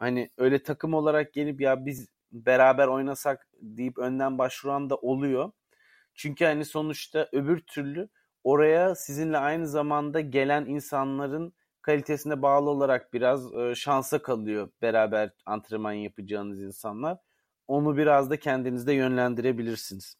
[0.00, 5.52] Hani öyle takım olarak gelip ya biz beraber oynasak deyip önden başvuran da oluyor.
[6.14, 8.08] Çünkü hani sonuçta öbür türlü
[8.44, 15.92] oraya sizinle aynı zamanda gelen insanların kalitesine bağlı olarak biraz e, şansa kalıyor beraber antrenman
[15.92, 17.18] yapacağınız insanlar.
[17.68, 20.16] Onu biraz da kendinizde yönlendirebilirsiniz.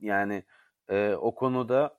[0.00, 0.44] Yani
[0.88, 1.98] e, o konuda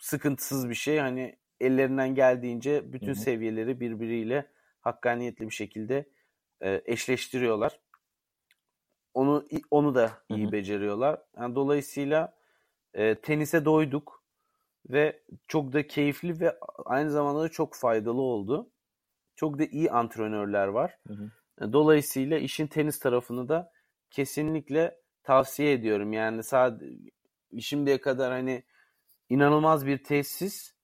[0.00, 0.98] sıkıntısız bir şey.
[0.98, 3.20] Hani ellerinden geldiğince bütün Hı-hı.
[3.20, 4.46] seviyeleri birbiriyle
[4.82, 6.08] hakkaniyetli bir şekilde
[6.60, 7.80] e, eşleştiriyorlar.
[9.14, 10.52] Onu onu da iyi Hı-hı.
[10.52, 11.20] beceriyorlar.
[11.36, 12.34] Yani dolayısıyla
[12.94, 14.22] e, tenise doyduk
[14.90, 18.70] ve çok da keyifli ve aynı zamanda da çok faydalı oldu.
[19.36, 20.98] Çok da iyi antrenörler var.
[21.08, 21.30] Hı hı.
[21.60, 23.72] E, dolayısıyla işin tenis tarafını da
[24.10, 26.12] kesinlikle tavsiye ediyorum.
[26.12, 26.96] Yani sadece
[27.60, 28.62] şimdiye kadar hani
[29.28, 30.74] inanılmaz bir tesis.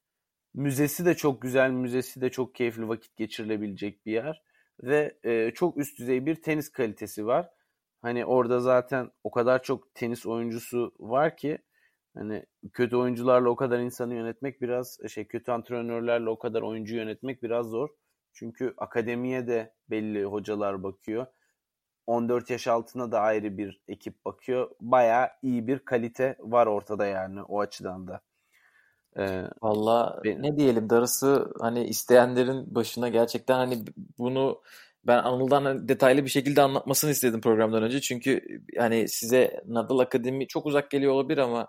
[0.55, 4.43] Müzesi de çok güzel, müzesi de çok keyifli vakit geçirilebilecek bir yer
[4.83, 7.51] ve e, çok üst düzey bir tenis kalitesi var.
[8.03, 11.59] Hani orada zaten o kadar çok tenis oyuncusu var ki
[12.15, 17.43] hani kötü oyuncularla o kadar insanı yönetmek biraz şey kötü antrenörlerle o kadar oyuncu yönetmek
[17.43, 17.89] biraz zor.
[18.33, 21.27] Çünkü akademiye de belli hocalar bakıyor.
[22.07, 24.71] 14 yaş altına da ayrı bir ekip bakıyor.
[24.81, 28.21] Bayağı iyi bir kalite var ortada yani o açıdan da.
[29.19, 33.85] Ee, Valla ne diyelim darısı hani isteyenlerin başına gerçekten hani
[34.19, 34.63] bunu
[35.07, 38.01] ben Anıl'dan hani detaylı bir şekilde anlatmasını istedim programdan önce.
[38.01, 38.41] Çünkü
[38.79, 41.69] hani size Nadal Akademi çok uzak geliyor olabilir ama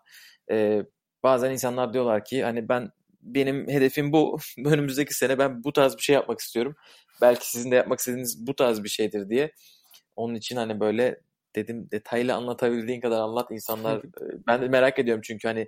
[0.51, 0.83] e,
[1.23, 2.91] bazen insanlar diyorlar ki hani ben
[3.21, 4.37] benim hedefim bu.
[4.65, 6.75] Önümüzdeki sene ben bu tarz bir şey yapmak istiyorum.
[7.21, 9.51] Belki sizin de yapmak istediğiniz bu tarz bir şeydir diye.
[10.15, 11.21] Onun için hani böyle
[11.55, 14.01] dedim detaylı anlatabildiğin kadar anlat insanlar.
[14.47, 15.67] ben de merak ediyorum çünkü hani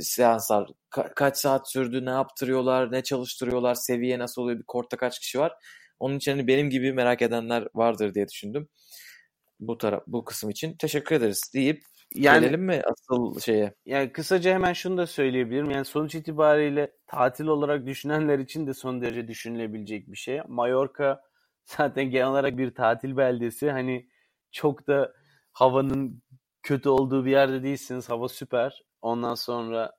[0.00, 5.18] seanslar ka- kaç saat sürdü, ne yaptırıyorlar, ne çalıştırıyorlar, seviye nasıl oluyor, bir kortta kaç
[5.18, 5.52] kişi var.
[5.98, 8.68] Onun için hani benim gibi merak edenler vardır diye düşündüm.
[9.60, 11.82] Bu taraf bu kısım için teşekkür ederiz deyip
[12.14, 13.74] yani, gelelim mi asıl şeye?
[13.86, 15.70] Yani kısaca hemen şunu da söyleyebilirim.
[15.70, 20.40] Yani sonuç itibariyle tatil olarak düşünenler için de son derece düşünülebilecek bir şey.
[20.48, 21.20] Mallorca
[21.64, 23.70] zaten genel olarak bir tatil beldesi.
[23.70, 24.08] Hani
[24.52, 25.12] çok da
[25.52, 26.22] havanın
[26.62, 28.10] kötü olduğu bir yerde değilsiniz.
[28.10, 28.82] Hava süper.
[29.02, 29.92] Ondan sonra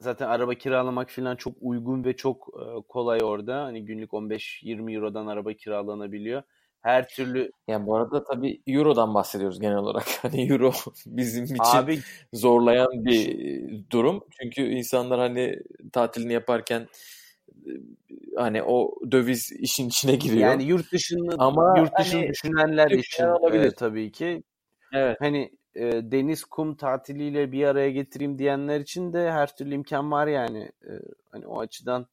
[0.00, 2.48] zaten araba kiralamak falan çok uygun ve çok
[2.88, 3.64] kolay orada.
[3.64, 6.42] Hani günlük 15-20 Euro'dan araba kiralanabiliyor.
[6.80, 10.04] Her türlü yani bu arada tabii Euro'dan bahsediyoruz genel olarak.
[10.22, 10.72] Hani Euro
[11.06, 11.98] bizim için Abi,
[12.32, 14.24] zorlayan bir durum.
[14.42, 15.58] Çünkü insanlar hani
[15.92, 16.88] tatilini yaparken
[18.36, 20.50] hani o döviz işin içine giriyor.
[20.50, 24.42] Yani yurt dışını ama yurt dışını hani, düşünenler için olabilir e, tabii ki.
[24.92, 25.16] Evet.
[25.20, 30.26] Hani e, deniz kum tatiliyle bir araya getireyim diyenler için de her türlü imkan var
[30.26, 30.72] yani.
[30.84, 30.92] E,
[31.30, 32.06] hani o açıdan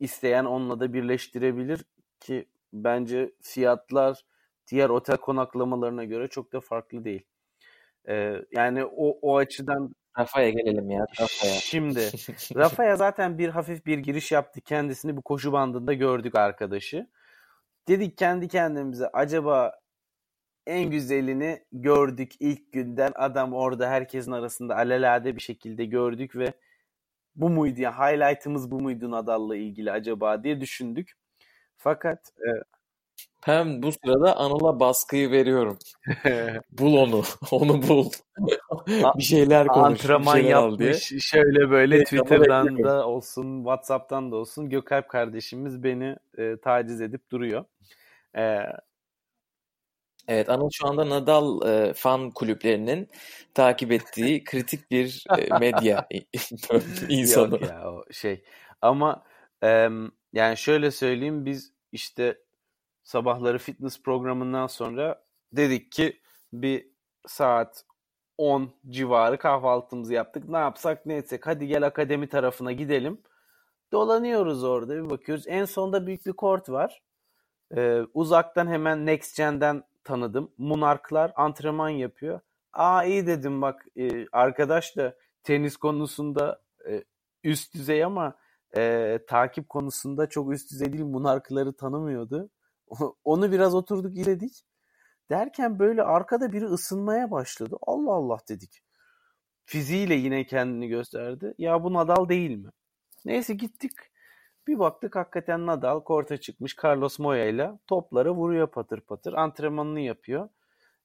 [0.00, 1.84] isteyen onunla da birleştirebilir
[2.20, 4.24] ki bence fiyatlar
[4.70, 7.22] diğer otel konaklamalarına göre çok da farklı değil.
[8.08, 11.06] Ee, yani o, o açıdan Rafa'ya gelelim ya.
[11.20, 11.52] Rafa'ya.
[11.52, 12.00] Şimdi
[12.56, 14.60] Rafa'ya zaten bir hafif bir giriş yaptı.
[14.60, 17.06] Kendisini bu koşu bandında gördük arkadaşı.
[17.88, 19.72] Dedik kendi kendimize acaba
[20.66, 23.12] en güzelini gördük ilk günden.
[23.14, 26.52] Adam orada herkesin arasında alelade bir şekilde gördük ve
[27.36, 31.12] bu muydu ya highlight'ımız bu muydu Nadal'la ilgili acaba diye düşündük.
[31.76, 32.50] Fakat e,
[33.44, 35.78] Hem bu sırada Anıl'a baskıyı veriyorum.
[36.70, 37.22] bul onu.
[37.50, 38.10] Onu bul.
[38.88, 39.86] bir şeyler konuş.
[39.86, 40.88] Antrenman şeyler diye.
[40.90, 41.12] yapmış.
[41.20, 47.30] Şöyle böyle Evet, Twitter'dan da olsun, WhatsApp'tan da olsun Gökalp kardeşimiz beni e, taciz edip
[47.30, 47.64] duruyor.
[48.36, 48.58] E,
[50.28, 53.08] Evet Anıl şu anda Nadal e, fan kulüplerinin
[53.54, 56.08] takip ettiği kritik bir e, medya
[57.08, 57.52] insanı.
[57.52, 58.44] Yok ya o şey.
[58.82, 59.24] Ama
[59.62, 62.38] em, yani şöyle söyleyeyim biz işte
[63.04, 66.20] sabahları fitness programından sonra dedik ki
[66.52, 66.88] bir
[67.26, 67.84] saat
[68.38, 70.48] 10 civarı kahvaltımızı yaptık.
[70.48, 73.20] Ne yapsak ne etsek hadi gel akademi tarafına gidelim.
[73.92, 75.44] Dolanıyoruz orada bir bakıyoruz.
[75.46, 77.02] En sonda büyük bir kort var.
[77.76, 80.50] Ee, uzaktan hemen Next Gen'den tanıdım.
[80.58, 82.40] Munarklar antrenman yapıyor.
[82.72, 87.04] Aa iyi dedim bak e, arkadaş da tenis konusunda e,
[87.44, 88.36] üst düzey ama
[88.76, 91.04] e, takip konusunda çok üst düzey değil.
[91.04, 92.50] Munarkları tanımıyordu.
[93.24, 94.64] Onu biraz oturduk iledik.
[95.30, 97.76] Derken böyle arkada biri ısınmaya başladı.
[97.82, 98.82] Allah Allah dedik.
[99.64, 101.54] Fiziğiyle yine kendini gösterdi.
[101.58, 102.70] Ya bu Nadal değil mi?
[103.24, 103.92] Neyse gittik.
[104.66, 109.32] Bir baktık hakikaten Nadal korta çıkmış Carlos Moya ile topları vuruyor patır patır.
[109.32, 110.48] Antrenmanını yapıyor.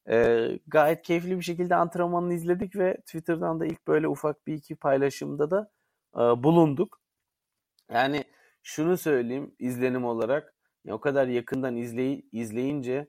[0.10, 4.76] Ee, gayet keyifli bir şekilde antrenmanını izledik ve Twitter'dan da ilk böyle ufak bir iki
[4.76, 5.72] paylaşımda da
[6.16, 7.02] e, bulunduk.
[7.92, 8.24] Yani
[8.64, 10.54] şunu söyleyeyim izlenim olarak
[10.88, 13.08] o kadar yakından izley izleyince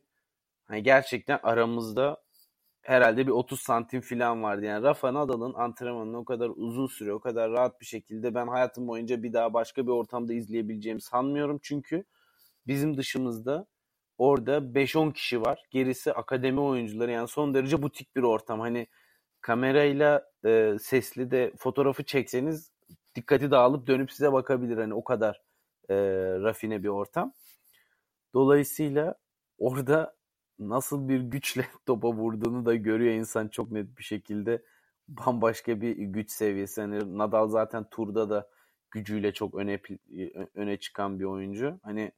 [0.67, 2.23] hani gerçekten aramızda
[2.83, 4.65] herhalde bir 30 santim falan vardı.
[4.65, 8.89] Yani Rafa Nadal'ın antrenmanını o kadar uzun süre, o kadar rahat bir şekilde ben hayatım
[8.89, 11.59] boyunca bir daha başka bir ortamda izleyebileceğimi sanmıyorum.
[11.63, 12.05] Çünkü
[12.67, 13.67] bizim dışımızda
[14.19, 15.63] orada 5-10 kişi var.
[15.71, 17.11] Gerisi akademi oyuncuları.
[17.11, 18.61] Yani son derece butik bir ortam.
[18.61, 18.87] Hani
[19.41, 22.73] kamerayla e, sesli de fotoğrafı çekseniz
[23.15, 24.79] dikkati dağılıp dönüp size bakabilir.
[24.79, 25.43] Hani o kadar
[25.91, 25.97] e,
[26.41, 27.35] rafine bir ortam.
[28.35, 29.15] Dolayısıyla
[29.59, 30.17] orada
[30.59, 34.63] nasıl bir güçle topa vurduğunu da görüyor insan çok net bir şekilde.
[35.09, 36.81] Bambaşka bir güç seviyesi.
[36.81, 38.49] Hani Nadal zaten turda da
[38.91, 39.81] gücüyle çok öne
[40.55, 41.81] öne çıkan bir oyuncu.
[41.83, 42.13] Hani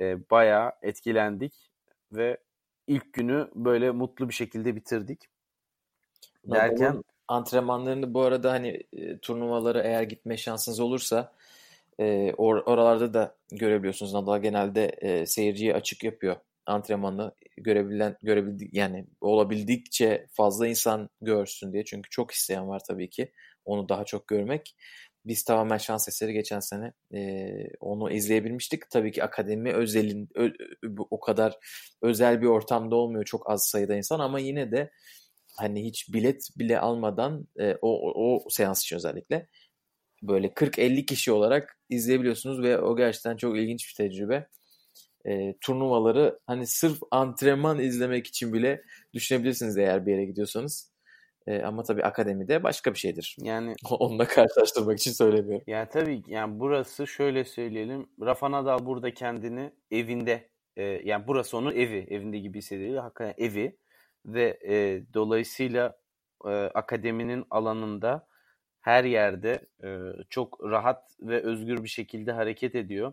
[0.00, 1.70] e, bayağı etkilendik
[2.12, 2.38] ve
[2.86, 5.28] ilk günü böyle mutlu bir şekilde bitirdik.
[6.44, 11.32] Derken antrenmanlarını bu arada hani e, turnuvalara eğer gitme şansınız olursa
[12.00, 14.14] e, or oralarda da görebiliyorsunuz.
[14.14, 16.36] Nadal genelde e, seyirciye açık yapıyor
[16.66, 21.84] antrenmanı görebilen görebildik yani olabildikçe fazla insan görsün diye.
[21.84, 23.32] Çünkü çok isteyen var tabii ki
[23.64, 24.76] onu daha çok görmek.
[25.24, 27.48] Biz tamamen şans eseri geçen sene e,
[27.80, 28.90] onu izleyebilmiştik.
[28.90, 30.50] Tabii ki akademi özelin ö,
[31.10, 31.58] o kadar
[32.02, 34.90] özel bir ortamda olmuyor çok az sayıda insan ama yine de
[35.56, 39.48] hani hiç bilet bile almadan e, o, o, o seans için özellikle
[40.28, 44.48] böyle 40-50 kişi olarak izleyebiliyorsunuz ve o gerçekten çok ilginç bir tecrübe
[45.26, 48.82] e, turnuvaları hani sırf antrenman izlemek için bile
[49.14, 50.94] düşünebilirsiniz eğer bir yere gidiyorsanız.
[51.46, 53.36] E, ama tabii akademide başka bir şeydir.
[53.38, 55.64] Yani onunla karşılaştırmak için söylemiyorum.
[55.66, 58.06] Yani tabii yani burası şöyle söyleyelim.
[58.20, 62.06] Rafa Nadal burada kendini evinde e, yani burası onun evi.
[62.10, 63.02] Evinde gibi hissediyor.
[63.02, 63.76] Hakikaten evi
[64.26, 65.96] ve e, dolayısıyla
[66.44, 68.26] e, akademinin alanında
[68.84, 69.98] her yerde e,
[70.30, 73.12] çok rahat ve özgür bir şekilde hareket ediyor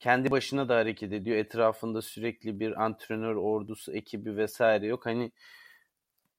[0.00, 1.36] kendi başına da hareket ediyor.
[1.36, 5.06] Etrafında sürekli bir antrenör ordusu, ekibi vesaire yok.
[5.06, 5.32] Hani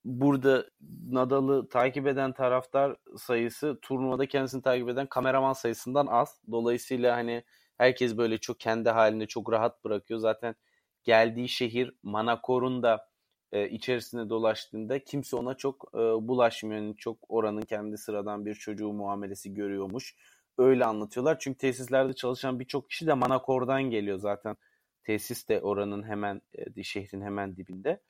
[0.05, 0.65] burada
[1.09, 6.41] Nadal'ı takip eden taraftar sayısı turnuvada kendisini takip eden kameraman sayısından az.
[6.51, 7.43] Dolayısıyla hani
[7.77, 10.19] herkes böyle çok kendi halinde çok rahat bırakıyor.
[10.19, 10.55] Zaten
[11.03, 13.10] geldiği şehir Manakor'un da
[13.51, 16.81] e, içerisinde dolaştığında kimse ona çok e, bulaşmıyor.
[16.81, 20.15] Yani çok oranın kendi sıradan bir çocuğu muamelesi görüyormuş
[20.57, 21.39] öyle anlatıyorlar.
[21.39, 24.55] Çünkü tesislerde çalışan birçok kişi de Manakor'dan geliyor zaten.
[25.03, 26.41] Tesis de oranın hemen
[26.77, 28.01] e, şehrin hemen dibinde.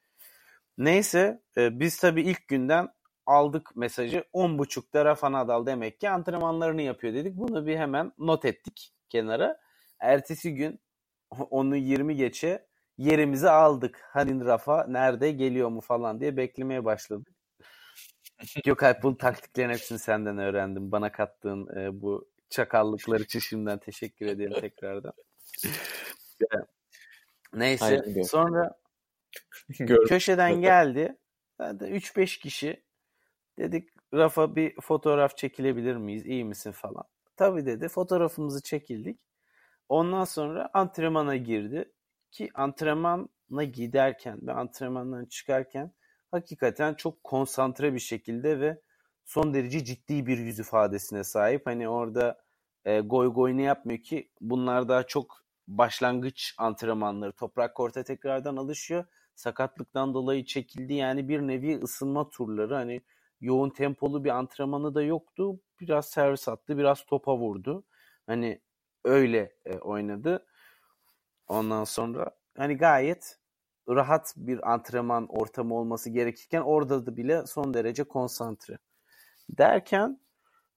[0.77, 2.89] Neyse e, biz tabii ilk günden
[3.25, 7.35] aldık mesajı 10.30'da Rafa Nadal demek ki antrenmanlarını yapıyor dedik.
[7.37, 9.57] Bunu bir hemen not ettik kenara.
[9.99, 10.79] Ertesi gün
[11.49, 12.67] onu 20 geçe
[12.97, 14.01] yerimizi aldık.
[14.09, 17.33] Hani Rafa nerede geliyor mu falan diye beklemeye başladık.
[18.65, 20.91] Gökalp bu taktiklerin hepsini senden öğrendim.
[20.91, 25.13] Bana kattığın e, bu çakallıklar için şimdiden teşekkür ederim tekrardan.
[27.53, 28.77] Neyse Hayır, sonra
[30.07, 31.17] köşeden geldi.
[31.59, 32.83] 3-5 kişi
[33.59, 36.25] dedik Rafa bir fotoğraf çekilebilir miyiz?
[36.25, 37.03] İyi misin falan.
[37.37, 37.87] Tabii dedi.
[37.87, 39.19] Fotoğrafımızı çekildik.
[39.89, 41.91] Ondan sonra antrenmana girdi.
[42.31, 45.93] Ki antrenmana giderken ve antrenmandan çıkarken
[46.31, 48.81] hakikaten çok konsantre bir şekilde ve
[49.25, 51.65] son derece ciddi bir yüz ifadesine sahip.
[51.65, 52.43] Hani orada
[52.85, 57.31] e, goy goy ne yapmıyor ki bunlar daha çok başlangıç antrenmanları.
[57.31, 59.05] Toprak korta tekrardan alışıyor.
[59.35, 60.93] Sakatlıktan dolayı çekildi.
[60.93, 62.75] Yani bir nevi ısınma turları.
[62.75, 63.01] Hani
[63.41, 65.59] yoğun tempolu bir antrenmanı da yoktu.
[65.79, 67.83] Biraz servis attı, biraz topa vurdu.
[68.27, 68.61] Hani
[69.05, 70.45] öyle e, oynadı.
[71.51, 73.37] Ondan sonra hani gayet
[73.89, 78.77] rahat bir antrenman ortamı olması gerekirken orada da bile son derece konsantre.
[79.49, 80.19] Derken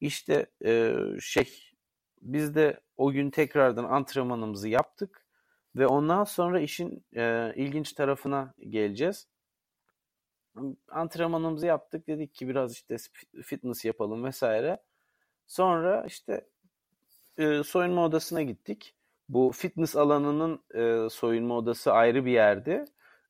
[0.01, 1.73] işte e, şey
[2.23, 5.27] biz de o gün tekrardan antrenmanımızı yaptık
[5.77, 9.29] ve ondan sonra işin e, ilginç tarafına geleceğiz.
[10.89, 12.97] Antrenmanımızı yaptık dedik ki biraz işte
[13.43, 14.83] fitness yapalım vesaire.
[15.47, 16.47] Sonra işte
[17.39, 18.95] e, soyunma odasına gittik.
[19.35, 22.85] Bu fitness alanının e, soyunma odası ayrı bir yerdi.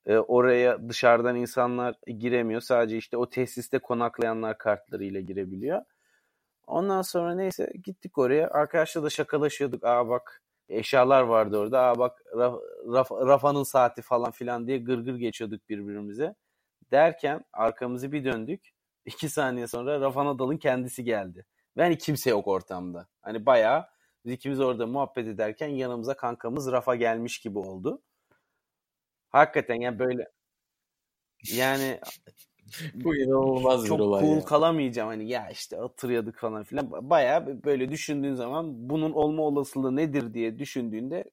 [0.07, 2.61] E, oraya dışarıdan insanlar giremiyor.
[2.61, 5.83] Sadece işte o tesiste konaklayanlar kartlarıyla girebiliyor.
[6.67, 8.49] Ondan sonra neyse gittik oraya.
[8.51, 9.85] Arkadaşla da şakalaşıyorduk.
[9.85, 11.81] Aa bak eşyalar vardı orada.
[11.81, 12.61] Aa bak Raf,
[12.93, 16.35] Raf, Rafa'nın saati falan filan diye gırgır geçiyorduk birbirimize.
[16.93, 18.71] Derken arkamızı bir döndük.
[19.07, 21.47] İki saniye sonra Rafa Nadal'ın kendisi geldi.
[21.77, 23.09] Ve hani kimse yok ortamda.
[23.23, 23.94] Hani bayağı
[24.25, 28.03] biz ikimiz orada muhabbet ederken yanımıza kankamız Rafa gelmiş gibi oldu.
[29.29, 30.29] Hakikaten yani böyle
[31.53, 32.01] yani
[32.95, 34.25] bu inanılmaz çok bir olay.
[34.25, 34.45] cool ya.
[34.45, 37.11] kalamayacağım hani ya işte oturuyorduk falan filan.
[37.11, 41.31] Bayağı böyle düşündüğün zaman bunun olma olasılığı nedir diye düşündüğünde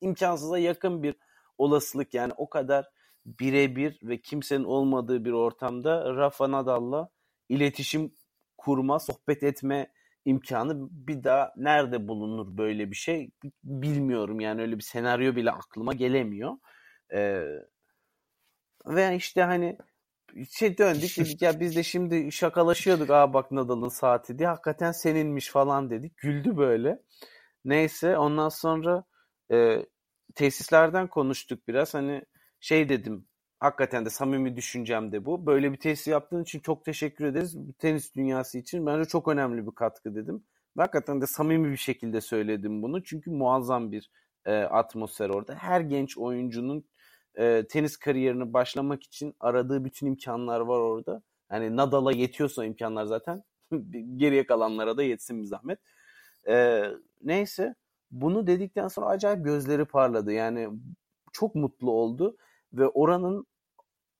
[0.00, 1.14] imkansıza yakın bir
[1.58, 2.90] olasılık yani o kadar
[3.26, 7.08] birebir ve kimsenin olmadığı bir ortamda Rafa Nadal'la
[7.48, 8.14] iletişim
[8.56, 9.92] kurma, sohbet etme
[10.26, 13.30] imkanı bir daha nerede bulunur böyle bir şey
[13.64, 16.52] bilmiyorum yani öyle bir senaryo bile aklıma gelemiyor.
[17.14, 17.42] Ee,
[18.86, 19.78] ve işte hani
[20.50, 25.50] şey döndük dedik ya biz de şimdi şakalaşıyorduk aa bak Nadal'ın saati diye hakikaten seninmiş
[25.50, 27.02] falan dedik güldü böyle.
[27.64, 29.04] Neyse ondan sonra
[29.52, 29.86] e,
[30.34, 32.22] tesislerden konuştuk biraz hani
[32.60, 33.28] şey dedim
[33.66, 35.46] hakikaten de samimi düşüncem de bu.
[35.46, 37.56] Böyle bir tesis yaptığın için çok teşekkür ederiz.
[37.78, 40.44] Tenis dünyası için bence çok önemli bir katkı dedim.
[40.76, 43.02] Ve hakikaten de samimi bir şekilde söyledim bunu.
[43.04, 44.10] Çünkü muazzam bir
[44.44, 45.54] e, atmosfer orada.
[45.54, 46.84] Her genç oyuncunun
[47.34, 51.22] e, tenis kariyerini başlamak için aradığı bütün imkanlar var orada.
[51.52, 53.42] Yani Nadal'a yetiyorsa imkanlar zaten
[54.16, 55.78] geriye kalanlara da yetsin bir zahmet.
[56.48, 56.84] E,
[57.22, 57.74] neyse
[58.10, 60.32] bunu dedikten sonra acayip gözleri parladı.
[60.32, 60.68] Yani
[61.32, 62.36] çok mutlu oldu
[62.72, 63.46] ve oranın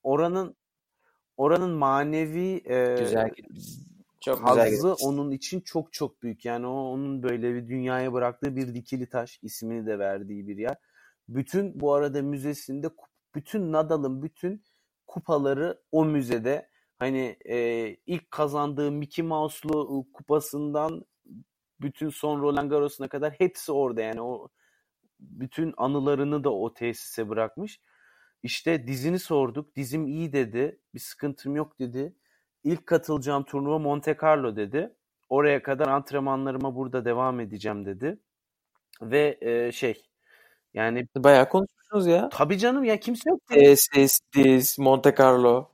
[0.06, 0.56] oranın
[1.36, 3.30] oranın manevi e, Güzel
[4.20, 5.02] çok güzel hazzı gitmiş.
[5.02, 6.44] onun için çok çok büyük.
[6.44, 10.76] Yani o onun böyle bir dünyaya bıraktığı bir dikili taş ismini de verdiği bir yer.
[11.28, 12.90] Bütün bu arada müzesinde
[13.34, 14.64] bütün Nadal'ın bütün
[15.06, 16.68] kupaları o müzede.
[16.98, 21.04] Hani e, ilk kazandığı Mickey Mouse'lu kupasından
[21.80, 24.48] bütün son Roland Garros'una kadar hepsi orada yani o
[25.20, 27.80] bütün anılarını da o tesise bırakmış.
[28.46, 29.76] İşte dizini sorduk.
[29.76, 30.78] Dizim iyi dedi.
[30.94, 32.16] Bir sıkıntım yok dedi.
[32.64, 34.94] İlk katılacağım turnuva Monte Carlo dedi.
[35.28, 38.18] Oraya kadar antrenmanlarıma burada devam edeceğim dedi.
[39.02, 40.02] Ve e, şey
[40.74, 41.48] yani Bayağı
[41.90, 42.28] konuşmuşsunuz ya.
[42.28, 43.40] tabii canım ya kimse yok.
[43.48, 45.68] Tesis, diz, Monte Carlo.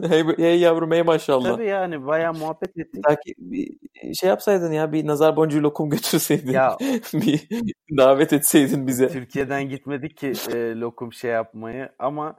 [0.02, 1.56] hey, hey yavrum hey maşallah.
[1.56, 3.04] Tabii yani bayağı muhabbet ettik.
[3.08, 3.76] Belki bir
[4.14, 6.52] şey yapsaydın ya bir nazar boncuğu lokum götürseydin.
[6.52, 6.76] Ya
[7.12, 7.48] bir
[7.96, 9.08] davet etseydin bize.
[9.08, 12.36] Türkiye'den gitmedik ki e, lokum şey yapmayı ama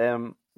[0.00, 0.14] e,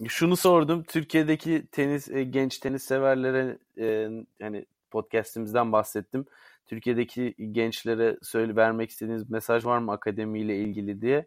[0.09, 4.09] şunu sordum Türkiye'deki tenis e, genç tenis severlere e,
[4.42, 6.26] hani podcast'imizden bahsettim.
[6.66, 11.26] Türkiye'deki gençlere söyle vermek istediğiniz mesaj var mı akademiyle ilgili diye.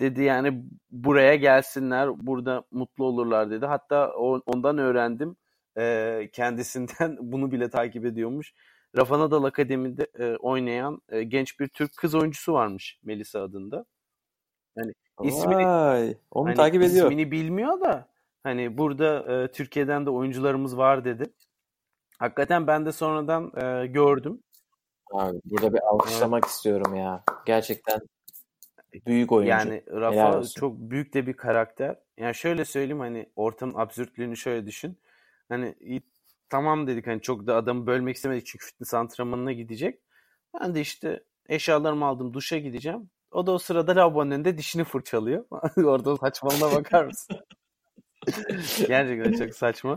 [0.00, 3.66] Dedi yani buraya gelsinler, burada mutlu olurlar dedi.
[3.66, 4.12] Hatta
[4.46, 5.36] ondan öğrendim.
[5.78, 8.54] E, kendisinden bunu bile takip ediyormuş.
[8.96, 13.84] Rafa Nadal Akademi'de e, oynayan e, genç bir Türk kız oyuncusu varmış Melisa adında.
[14.76, 14.92] Yani
[15.22, 17.06] ismini Vay, onu hani takip ediyor.
[17.06, 18.08] ismini bilmiyor da
[18.42, 21.24] hani burada e, Türkiye'den de oyuncularımız var dedi.
[22.18, 24.42] Hakikaten ben de sonradan e, gördüm.
[25.12, 27.24] Abi, burada bir alkışlamak istiyorum ya.
[27.46, 28.00] Gerçekten
[29.06, 29.50] büyük oyuncu.
[29.50, 31.96] Yani Rafa çok büyük de bir karakter.
[32.18, 34.98] Yani şöyle söyleyeyim hani ortamın absürtlüğünü şöyle düşün.
[35.48, 35.74] Hani
[36.48, 40.00] tamam dedik hani çok da adamı bölmek istemedik çünkü fitness antrenmanına gidecek.
[40.54, 43.10] Ben de işte eşyalarımı aldım duşa gideceğim.
[43.32, 45.44] O da o sırada lavabonun önünde dişini fırçalıyor.
[45.76, 47.36] Orada saçmalığına bakar mısın?
[48.88, 49.96] Gerçekten çok saçma.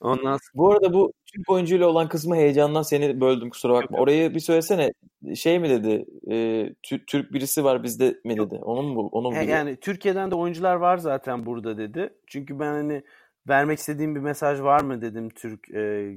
[0.00, 3.96] Ondan sonra Bu arada bu Türk oyuncuyla olan kısmı heyecandan seni böldüm kusura bakma.
[3.96, 4.02] yok.
[4.02, 4.92] Orayı bir söylesene.
[5.34, 6.04] Şey mi dedi?
[6.26, 6.34] E,
[6.82, 8.54] Tü- Türk birisi var bizde mi dedi?
[8.54, 9.44] Onu mu onu mu He?
[9.44, 12.14] Yani Türkiye'den de oyuncular var zaten burada dedi.
[12.26, 13.02] Çünkü ben hani
[13.48, 16.14] vermek istediğim bir mesaj var mı dedim Türk e,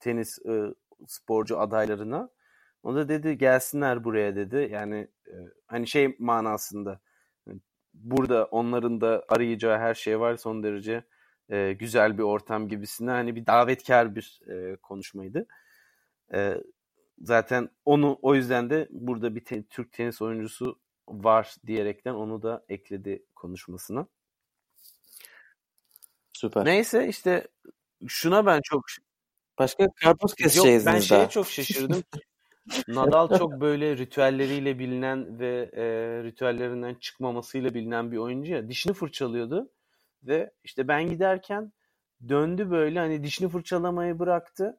[0.00, 0.62] tenis e,
[1.06, 2.28] sporcu adaylarına.
[2.82, 4.68] O da dedi gelsinler buraya dedi.
[4.72, 5.34] Yani e,
[5.66, 7.00] hani şey manasında
[7.94, 11.04] burada onların da arayacağı her şey var son derece
[11.50, 15.46] e, güzel bir ortam gibisinden hani bir davetkar bir e, konuşmaydı.
[16.34, 16.54] E,
[17.22, 20.78] zaten onu o yüzden de burada bir te- Türk tenis oyuncusu
[21.08, 24.06] var diyerekten onu da ekledi konuşmasına.
[26.32, 26.64] Süper.
[26.64, 27.48] Neyse işte
[28.06, 28.84] şuna ben çok
[29.58, 31.28] Başka karpuz yok keseceğiz ben şeye daha.
[31.28, 32.02] çok şaşırdım.
[32.88, 35.84] Nadal çok böyle ritüelleriyle bilinen ve e,
[36.24, 38.68] ritüellerinden çıkmamasıyla bilinen bir oyuncu ya.
[38.68, 39.70] Dişini fırçalıyordu
[40.22, 41.72] ve işte ben giderken
[42.28, 44.78] döndü böyle hani dişini fırçalamayı bıraktı.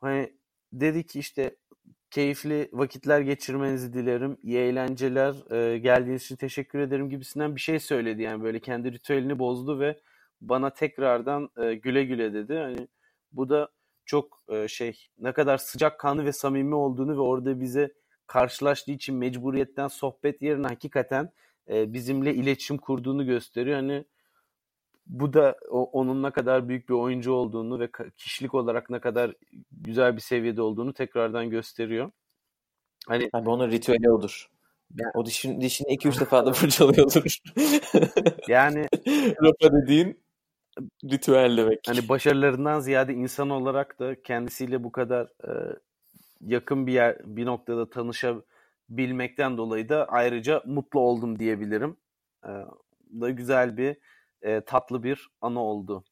[0.00, 0.32] Hani
[0.72, 1.56] dedi ki işte
[2.10, 4.36] keyifli vakitler geçirmenizi dilerim.
[4.42, 5.52] İyi eğlenceler.
[5.52, 8.22] E, geldiğiniz için teşekkür ederim gibisinden bir şey söyledi.
[8.22, 10.00] Yani böyle kendi ritüelini bozdu ve
[10.40, 12.54] bana tekrardan e, güle güle dedi.
[12.54, 12.88] Hani
[13.32, 13.68] bu da
[14.08, 17.92] çok e, şey ne kadar sıcakkanlı ve samimi olduğunu ve orada bize
[18.26, 21.32] karşılaştığı için mecburiyetten sohbet yerine hakikaten
[21.70, 23.76] e, bizimle iletişim kurduğunu gösteriyor.
[23.76, 24.04] Hani
[25.06, 29.34] bu da o, onun ne kadar büyük bir oyuncu olduğunu ve kişilik olarak ne kadar
[29.72, 32.10] güzel bir seviyede olduğunu tekrardan gösteriyor.
[33.08, 34.48] Hani Abi onun ritüeli odur.
[34.98, 37.38] Ya- O dişin, dişini 2-3 defa da fırçalıyordur.
[38.48, 38.86] yani
[39.42, 40.20] Rafa dediğin
[41.04, 41.80] ritüel demek.
[41.86, 45.76] hani başarılarından ziyade insan olarak da kendisiyle bu kadar e,
[46.40, 51.96] yakın bir yer bir noktada tanışabilmekten dolayı da ayrıca mutlu oldum diyebilirim.
[52.44, 52.50] E,
[53.20, 53.96] da güzel bir
[54.42, 56.04] e, tatlı bir anı oldu.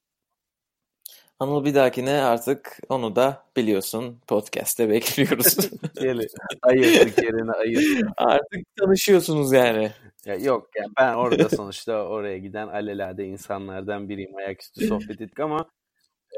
[1.39, 5.57] Anıl bir dahakine artık onu da biliyorsun podcast'te bekliyoruz.
[6.01, 6.21] Gel
[6.63, 8.09] ayırdık yerine ayırdık.
[8.17, 9.93] artık tanışıyorsunuz yani.
[10.25, 14.37] Ya yok yani ben orada sonuçta oraya giden alelade insanlardan biriyim.
[14.37, 15.71] Ayaküstü sohbet ettik ama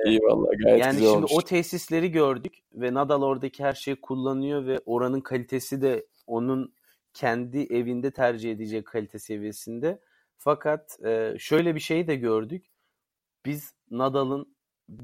[0.07, 1.33] Eyvallah gayet yani güzel şimdi olmuş.
[1.35, 6.75] o tesisleri gördük ve Nadal oradaki her şeyi kullanıyor ve oranın kalitesi de onun
[7.15, 10.01] kendi evinde tercih edeceği kalite seviyesinde.
[10.39, 12.67] Fakat e, şöyle bir şey de gördük.
[13.47, 14.58] Biz Nadal'ın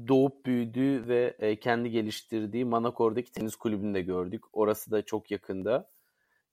[0.07, 4.43] doğup büyüdüğü ve e, kendi geliştirdiği Manakor'daki tenis kulübünü de gördük.
[4.53, 5.89] Orası da çok yakında.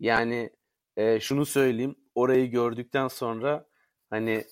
[0.00, 0.50] Yani
[0.96, 1.96] e, şunu söyleyeyim.
[2.14, 3.66] Orayı gördükten sonra
[4.10, 4.44] hani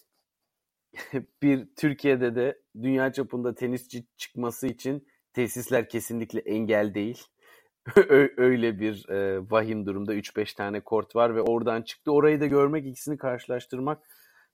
[1.42, 7.24] bir Türkiye'de de dünya çapında tenisçi çıkması için tesisler kesinlikle engel değil.
[8.36, 12.12] Öyle bir e, vahim durumda 3-5 tane kort var ve oradan çıktı.
[12.12, 14.02] Orayı da görmek, ikisini karşılaştırmak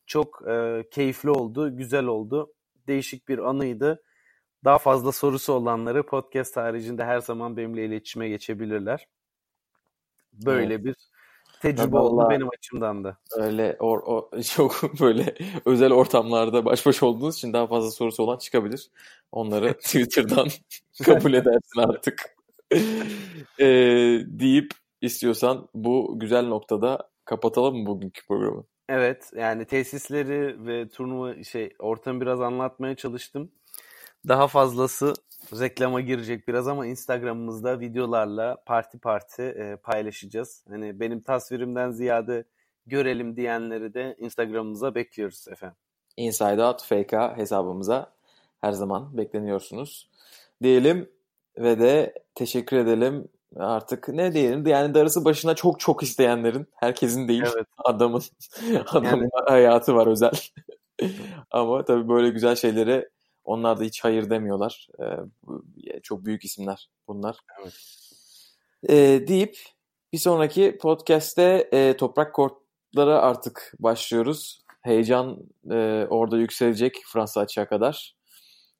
[0.06, 0.42] çok
[0.90, 2.54] keyifli oldu, güzel oldu.
[2.88, 4.02] Değişik bir anıydı.
[4.66, 9.08] Daha fazla sorusu olanları podcast haricinde her zaman benimle iletişime geçebilirler.
[10.32, 10.94] Böyle bir
[11.62, 13.16] tecrübe oldu benim açımdan da.
[13.36, 18.38] Öyle or, o, çok böyle özel ortamlarda baş başa olduğunuz için daha fazla sorusu olan
[18.38, 18.90] çıkabilir.
[19.32, 20.48] Onları Twitter'dan
[21.04, 22.36] kabul edersin artık.
[23.60, 28.64] Ee, deyip istiyorsan bu güzel noktada kapatalım mı bugünkü programı?
[28.88, 33.50] Evet yani tesisleri ve turnuva şey ortamı biraz anlatmaya çalıştım.
[34.28, 35.14] Daha fazlası
[35.52, 40.64] reklama girecek biraz ama Instagram'ımızda videolarla parti parti e, paylaşacağız.
[40.68, 42.44] Hani benim tasvirimden ziyade
[42.86, 45.76] görelim diyenleri de Instagram'ımıza bekliyoruz efendim.
[46.16, 48.12] Inside Out FK hesabımıza
[48.60, 50.10] her zaman bekleniyorsunuz.
[50.62, 51.10] Diyelim
[51.58, 53.28] ve de teşekkür edelim.
[53.56, 57.66] Artık ne diyelim yani darısı başına çok çok isteyenlerin herkesin değil Evet.
[57.78, 58.22] adamın
[58.86, 60.32] adamın hayatı var özel.
[61.50, 63.08] Ama tabii böyle güzel şeylere
[63.46, 64.88] onlar da hiç hayır demiyorlar.
[65.00, 65.04] Ee,
[65.42, 65.64] bu-
[66.02, 67.38] çok büyük isimler bunlar.
[67.62, 67.74] Evet.
[68.88, 69.56] Ee, deyip
[70.12, 74.62] bir sonraki podcast'te e, toprak kortlara artık başlıyoruz.
[74.82, 75.38] Heyecan
[75.70, 78.16] e, orada yükselecek Fransa açığa kadar.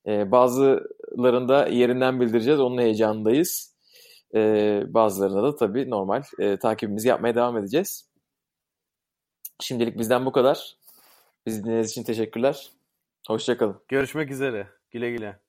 [0.07, 2.61] E, bazılarında yerinden bildireceğiz.
[2.61, 3.77] Onun heyecanındayız.
[4.35, 8.11] E, bazılarında da tabii normal e, takibimizi yapmaya devam edeceğiz.
[9.61, 10.77] Şimdilik bizden bu kadar.
[11.47, 12.70] Bizi dinlediğiniz için teşekkürler.
[13.28, 13.82] Hoşçakalın.
[13.89, 14.69] Görüşmek üzere.
[14.90, 15.45] Güle güle.